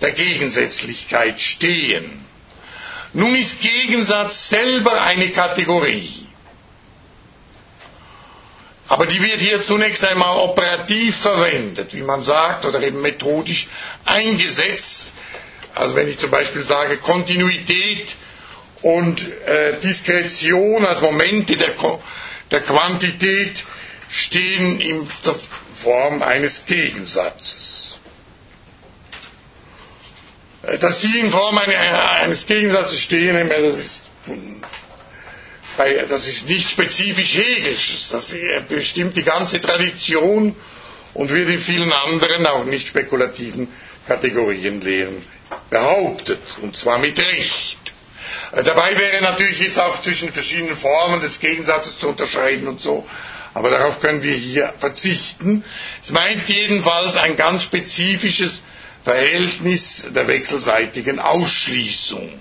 [0.02, 2.24] der Gegensätzlichkeit stehen.
[3.14, 6.27] Nun ist Gegensatz selber eine Kategorie.
[8.88, 13.68] Aber die wird hier zunächst einmal operativ verwendet, wie man sagt, oder eben methodisch
[14.06, 15.12] eingesetzt.
[15.76, 18.16] Also wenn ich zum Beispiel sage, Kontinuität
[18.82, 21.74] und äh, Diskretion als Momente der,
[22.52, 23.66] der Quantität
[24.10, 25.36] stehen in der
[25.84, 28.00] Form eines Gegensatzes.
[30.64, 34.02] Äh, dass die in Form eines Gegensatzes stehen, das ist
[35.78, 38.36] bei, das ist nicht spezifisch Hegels, das
[38.68, 40.56] bestimmt die ganze Tradition
[41.14, 43.68] und wird in vielen anderen, auch nicht spekulativen
[44.08, 45.22] Kategorienlehren
[45.70, 47.78] behauptet, und zwar mit Recht.
[48.52, 53.08] Äh, dabei wäre natürlich jetzt auch zwischen verschiedenen Formen des Gegensatzes zu unterscheiden und so,
[53.54, 55.64] aber darauf können wir hier verzichten.
[56.02, 58.62] Es meint jedenfalls ein ganz spezifisches
[59.04, 62.40] Verhältnis der wechselseitigen Ausschließung.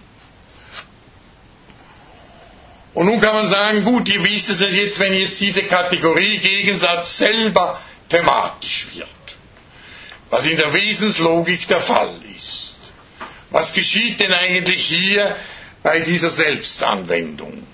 [2.97, 7.18] Und nun kann man sagen, gut, wie ist es jetzt, wenn jetzt diese Kategorie Gegensatz
[7.18, 7.78] selber
[8.09, 9.06] thematisch wird?
[10.31, 12.74] Was in der Wesenslogik der Fall ist.
[13.51, 15.36] Was geschieht denn eigentlich hier
[15.82, 17.66] bei dieser Selbstanwendung?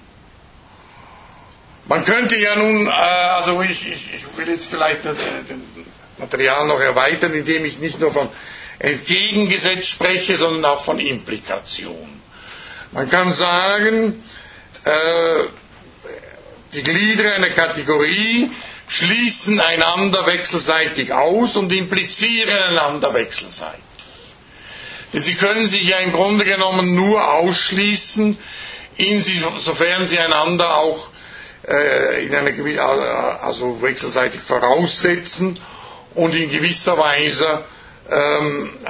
[1.87, 5.17] Man könnte ja nun, äh, also ich, ich, ich, will jetzt vielleicht das
[6.19, 8.29] Material noch erweitern, indem ich nicht nur von
[8.81, 12.21] entgegengesetzt spreche, sondern auch von Implikation.
[12.91, 14.21] Man kann sagen,
[14.85, 15.45] äh,
[16.73, 18.51] die Glieder einer Kategorie
[18.89, 23.81] schließen einander wechselseitig aus und implizieren einander wechselseitig.
[25.13, 28.37] Denn sie können sich ja im Grunde genommen nur ausschließen,
[28.97, 31.09] insofern sie einander auch
[31.69, 35.59] äh, in einer gewissen, also wechselseitig voraussetzen
[36.15, 37.65] und in gewisser Weise
[38.11, 38.89] ähm, äh,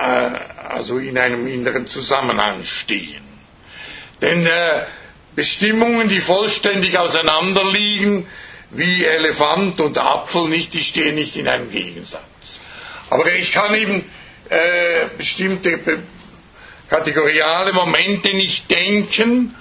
[0.68, 3.22] also in einem inneren Zusammenhang stehen.
[4.20, 4.84] Denn äh,
[5.34, 8.26] Bestimmungen, die vollständig auseinanderliegen,
[8.70, 12.60] wie Elefant und Apfel nicht, die stehen nicht in einem Gegensatz.
[13.10, 14.04] Aber ich kann eben
[14.48, 15.78] äh, bestimmte
[16.88, 19.54] kategoriale Momente nicht denken,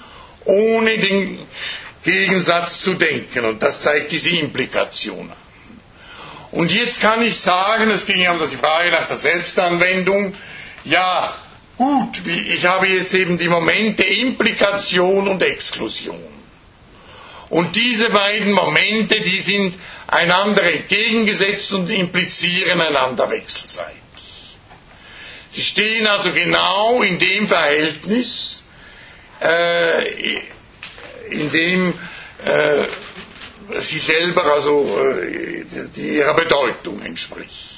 [0.44, 1.38] ohne den
[2.02, 3.44] Gegensatz zu denken.
[3.44, 5.30] Und das zeigt diese Implikation.
[6.50, 10.34] Und jetzt kann ich sagen, es ging ja um die Frage nach der Selbstanwendung,
[10.84, 11.34] ja,
[11.76, 16.20] gut, ich habe jetzt eben die Momente Implikation und Exklusion.
[17.50, 19.74] Und diese beiden Momente, die sind
[20.06, 24.00] einander entgegengesetzt und implizieren einander wechselseitig.
[25.50, 28.62] Sie stehen also genau in dem Verhältnis,
[29.42, 30.38] äh,
[31.28, 31.94] in dem
[32.44, 32.84] äh,
[33.80, 37.71] sie selber also äh, die ihrer Bedeutung entspricht.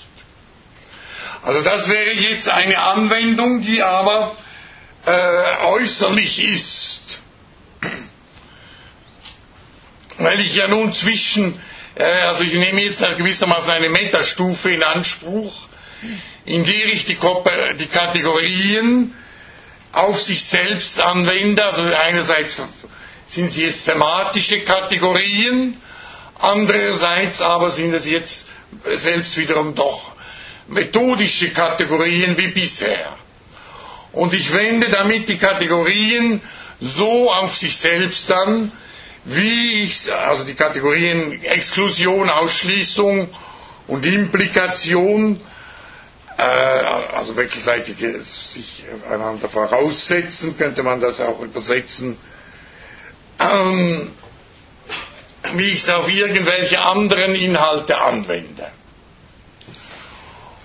[1.44, 4.34] Also das wäre jetzt eine Anwendung, die aber
[5.04, 7.20] äh, äußerlich ist.
[10.16, 11.60] Weil ich ja nun zwischen,
[11.96, 15.54] äh, also ich nehme jetzt gewissermaßen eine Metastufe in Anspruch,
[16.46, 17.18] in der ich die,
[17.78, 19.14] die Kategorien
[19.92, 21.62] auf sich selbst anwende.
[21.62, 22.56] Also einerseits
[23.28, 25.76] sind sie jetzt thematische Kategorien,
[26.38, 28.46] andererseits aber sind es jetzt
[28.94, 30.13] selbst wiederum doch
[30.68, 33.16] methodische Kategorien wie bisher.
[34.12, 36.40] Und ich wende damit die Kategorien
[36.80, 38.72] so auf sich selbst an,
[39.24, 43.28] wie ich, also die Kategorien Exklusion, Ausschließung
[43.86, 45.40] und Implikation,
[46.36, 52.18] äh, also wechselseitig sich einander voraussetzen, könnte man das auch übersetzen,
[53.40, 54.12] ähm,
[55.54, 58.66] wie ich es auf irgendwelche anderen Inhalte anwende.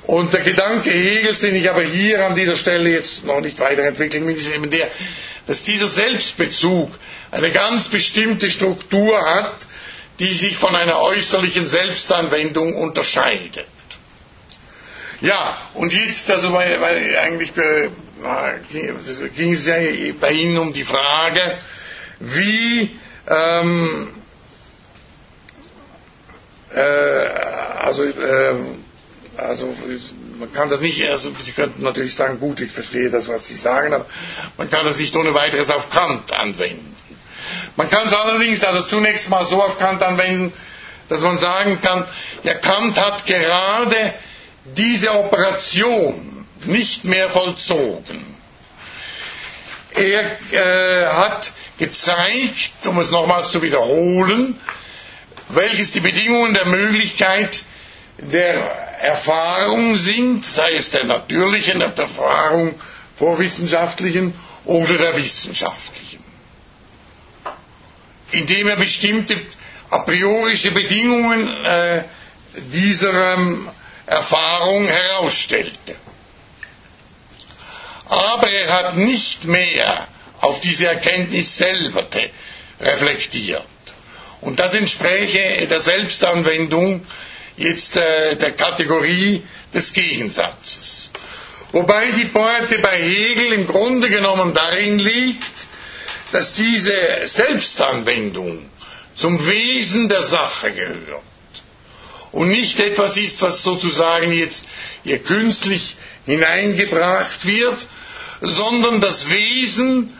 [0.10, 4.26] Und der Gedanke Hegels, den ich aber hier an dieser Stelle jetzt noch nicht weiterentwickeln
[4.26, 4.90] will, ist eben der,
[5.46, 6.90] dass dieser Selbstbezug
[7.30, 9.68] eine ganz bestimmte Struktur hat,
[10.18, 13.68] die sich von einer äußerlichen Selbstanwendung unterscheidet.
[15.22, 17.54] Ja, und jetzt, also weil, weil eigentlich
[19.38, 19.76] ging es ja
[20.20, 21.60] bei Ihnen um die Frage,
[22.20, 24.08] wie ähm,
[26.74, 28.56] äh, also äh,
[29.40, 29.74] also
[30.40, 33.56] man kann das nicht, also Sie könnten natürlich sagen, gut, ich verstehe das, was Sie
[33.56, 34.06] sagen, aber
[34.58, 36.96] man kann das nicht ohne weiteres auf Kant anwenden.
[37.76, 40.54] Man kann es allerdings also zunächst mal so auf Kant anwenden,
[41.08, 42.06] dass man sagen kann,
[42.44, 44.14] ja, Kant hat gerade
[44.76, 48.36] diese Operation nicht mehr vollzogen.
[49.96, 54.60] Er äh, hat gezeigt, um es nochmals zu wiederholen,
[55.50, 57.64] welches die Bedingungen der Möglichkeit
[58.22, 58.56] der
[59.02, 62.76] Erfahrung sind, sei es der natürlichen, der Erfahrung
[63.18, 64.34] vorwissenschaftlichen
[64.66, 66.24] oder der wissenschaftlichen.
[68.32, 69.40] Indem er bestimmte
[69.90, 72.04] a priorische Bedingungen äh,
[72.72, 73.68] dieser ähm,
[74.06, 75.96] Erfahrung herausstellte.
[78.08, 80.08] Aber er hat nicht mehr
[80.42, 82.06] auf diese Erkenntnis selber
[82.80, 83.64] reflektiert.
[84.42, 87.06] Und das entspräche der Selbstanwendung
[87.60, 91.12] jetzt äh, der Kategorie des Gegensatzes.
[91.72, 95.52] Wobei die Pointe bei Hegel im Grunde genommen darin liegt,
[96.32, 96.96] dass diese
[97.26, 98.70] Selbstanwendung
[99.16, 101.24] zum Wesen der Sache gehört
[102.32, 104.66] und nicht etwas ist, was sozusagen jetzt
[105.04, 105.96] hier künstlich
[106.26, 107.86] hineingebracht wird,
[108.42, 110.14] sondern das Wesen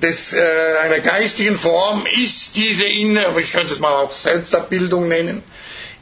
[0.00, 0.40] des, äh,
[0.82, 5.42] einer geistigen Form ist diese innere, aber ich könnte es mal auch Selbstabbildung nennen,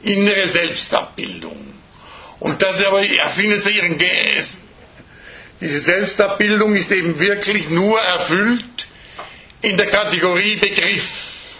[0.03, 1.73] innere Selbstabbildung.
[2.39, 4.57] Und das aber erfindet sich ihren Geist.
[5.59, 8.87] Diese Selbstabbildung ist eben wirklich nur erfüllt
[9.61, 11.57] in der Kategorie Begriff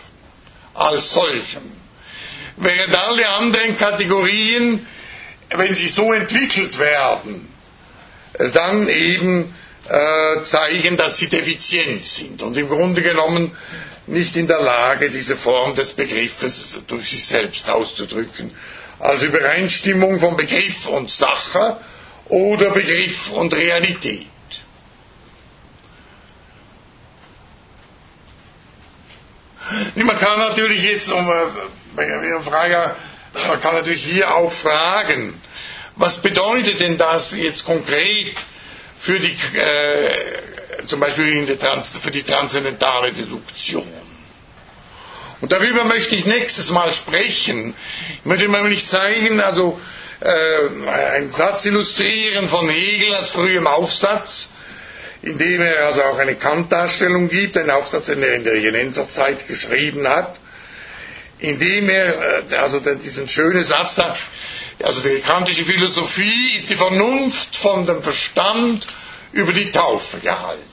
[0.73, 1.61] als solchem.
[2.57, 4.85] Während alle anderen Kategorien,
[5.49, 7.47] wenn sie so entwickelt werden,
[8.53, 9.53] dann eben
[9.87, 13.51] äh, zeigen, dass sie defizient sind und im Grunde genommen
[14.11, 18.53] nicht in der Lage, diese Form des Begriffes durch sich selbst auszudrücken.
[18.99, 21.77] Als Übereinstimmung von Begriff und Sache
[22.29, 24.27] oder Begriff und Realität.
[29.95, 32.95] Man kann natürlich jetzt, um äh, Frage
[33.33, 35.39] Man kann natürlich hier auch fragen,
[35.95, 38.35] was bedeutet denn das jetzt konkret
[38.99, 40.11] für die, äh,
[40.87, 41.45] zum Beispiel
[42.01, 43.87] für die transzendentale Deduktion?
[45.41, 47.73] Und darüber möchte ich nächstes Mal sprechen.
[48.19, 49.79] Ich möchte mal nicht zeigen, also
[50.19, 54.49] äh, einen Satz illustrieren von Hegel als frühem Aufsatz,
[55.23, 59.47] in dem er also auch eine Kant-Darstellung gibt, einen Aufsatz, den er in der Jenenserzeit
[59.47, 60.35] geschrieben hat,
[61.39, 64.19] in dem er äh, also diesen schönen Satz sagt,
[64.83, 68.85] also die kantische Philosophie ist die Vernunft von dem Verstand
[69.31, 70.70] über die Taufe gehalten.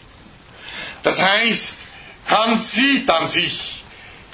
[1.09, 1.74] Das heißt,
[2.28, 3.82] Kant sieht an sich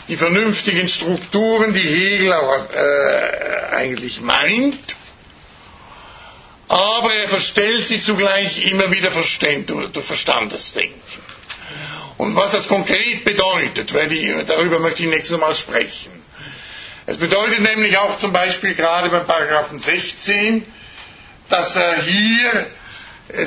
[0.09, 4.97] die vernünftigen Strukturen, die Hegel auch äh, eigentlich meint,
[6.67, 11.01] aber er verstellt sie zugleich immer wieder durch Verstandesdenken.
[12.19, 13.95] Und was das konkret bedeutet,
[14.49, 16.11] darüber möchte ich nächstes Mal sprechen.
[17.07, 20.67] Es bedeutet nämlich auch zum Beispiel gerade beim Paragraphen 16,
[21.51, 22.67] dass hier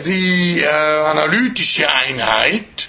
[0.05, 2.87] die äh, analytische Einheit,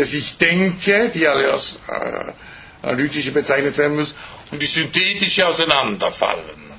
[0.00, 2.32] dass ich denke, die als äh,
[2.82, 4.14] analytische bezeichnet werden muss,
[4.50, 6.70] und die synthetische auseinanderfallen.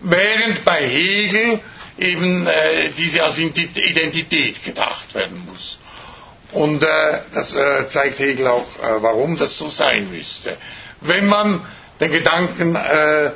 [0.00, 1.60] Während bei Hegel
[1.96, 5.78] eben äh, diese als Identität gedacht werden muss.
[6.52, 10.56] Und äh, das äh, zeigt Hegel auch, äh, warum das so sein müsste.
[11.02, 11.64] Wenn man
[12.00, 13.30] den Gedanken äh,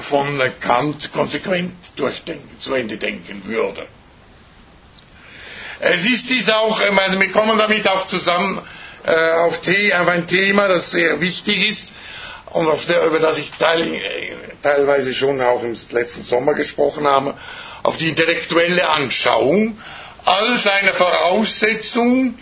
[0.00, 3.86] von Kant konsequent durchdenken, zu Ende denken würde.
[5.80, 8.60] Es ist dies auch, also wir kommen damit auch zusammen
[9.06, 11.92] äh, auf, auf, ein Thema, das sehr wichtig ist
[12.50, 14.00] und der, über das ich teil,
[14.62, 17.34] teilweise schon auch im letzten Sommer gesprochen habe,
[17.82, 19.78] auf die intellektuelle Anschauung
[20.24, 22.34] als eine Voraussetzung,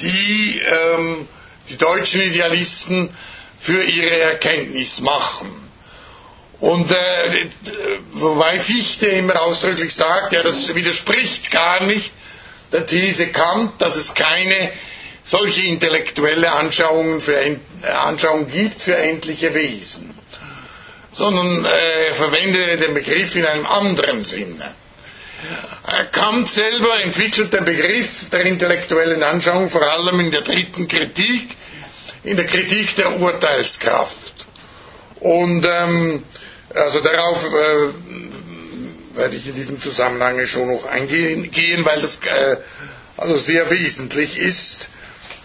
[0.00, 1.28] die ähm,
[1.68, 3.10] die deutschen Idealisten
[3.58, 5.63] für ihre Erkenntnis machen.
[6.64, 7.46] Und äh,
[8.14, 12.10] wobei Fichte immer ausdrücklich sagt, ja, das widerspricht gar nicht
[12.72, 14.72] der These Kant, dass es keine
[15.24, 17.38] solche intellektuelle Anschauungen, für,
[17.82, 20.14] Anschauung gibt für endliche Wesen,
[21.12, 24.64] sondern äh, verwende den Begriff in einem anderen Sinne.
[25.86, 31.46] Äh, Kant selber entwickelt den Begriff der intellektuellen Anschauung vor allem in der dritten Kritik,
[32.22, 34.46] in der Kritik der Urteilskraft.
[35.20, 36.22] Und ähm,
[36.74, 37.88] also darauf äh,
[39.16, 42.56] werde ich in diesem Zusammenhang schon noch eingehen, weil das äh,
[43.16, 44.88] also sehr wesentlich ist.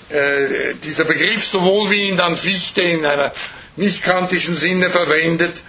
[0.10, 3.32] Äh, dieser Begriff, sowohl wie ihn dann Fichte in einer
[3.76, 5.62] nicht kantischen Sinne verwendet,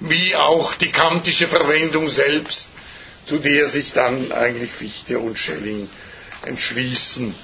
[0.00, 2.68] wie auch die kantische Verwendung selbst,
[3.24, 5.88] zu der sich dann eigentlich Fichte und Schelling
[6.44, 7.34] entschließen.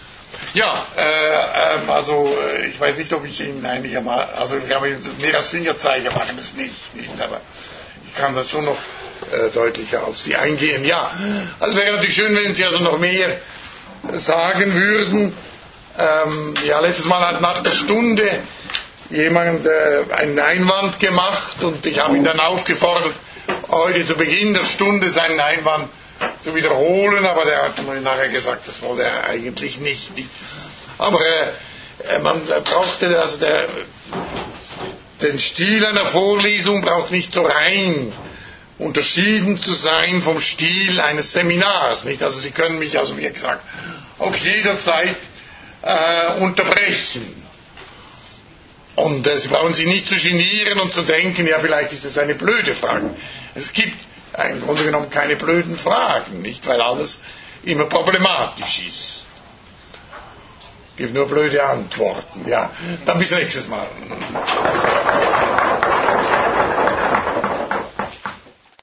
[0.54, 4.82] Ja, äh, ähm, also äh, ich weiß nicht, ob ich Ihnen einigermaßen, also ich kann
[4.82, 7.40] mehr als Fingerzeiger machen, das nicht, nicht, aber
[8.06, 8.78] ich kann das schon noch
[9.30, 10.84] äh, deutlicher auf Sie eingehen.
[10.84, 11.10] Ja,
[11.60, 13.38] also wäre natürlich schön, wenn Sie also noch mehr
[14.14, 15.34] sagen würden.
[15.98, 18.40] Ähm, ja, letztes Mal hat nach der Stunde
[19.10, 23.12] jemand äh, einen Einwand gemacht und ich habe ihn dann aufgefordert,
[23.70, 25.88] heute zu Beginn der Stunde seinen Einwand
[26.42, 30.10] zu wiederholen, aber der hat mir nachher gesagt, das wollte er eigentlich nicht.
[30.98, 33.66] Aber äh, man brauchte, also der,
[35.22, 38.12] den Stil einer Vorlesung braucht nicht so rein
[38.78, 42.04] unterschieden zu sein vom Stil eines Seminars.
[42.04, 42.22] Nicht?
[42.22, 43.62] Also Sie können mich, also wie gesagt,
[44.18, 45.16] auch jederzeit
[45.82, 47.42] äh, unterbrechen.
[48.96, 52.18] Und äh, Sie brauchen sich nicht zu genieren und zu denken, ja, vielleicht ist es
[52.18, 53.10] eine blöde Frage.
[53.54, 53.96] Es gibt
[54.50, 57.20] im Grunde genommen keine blöden Fragen, nicht, weil alles
[57.62, 59.26] immer problematisch ist.
[60.96, 62.48] Gibt nur blöde Antworten.
[62.48, 62.70] Ja,
[63.06, 63.86] dann bis nächstes Mal.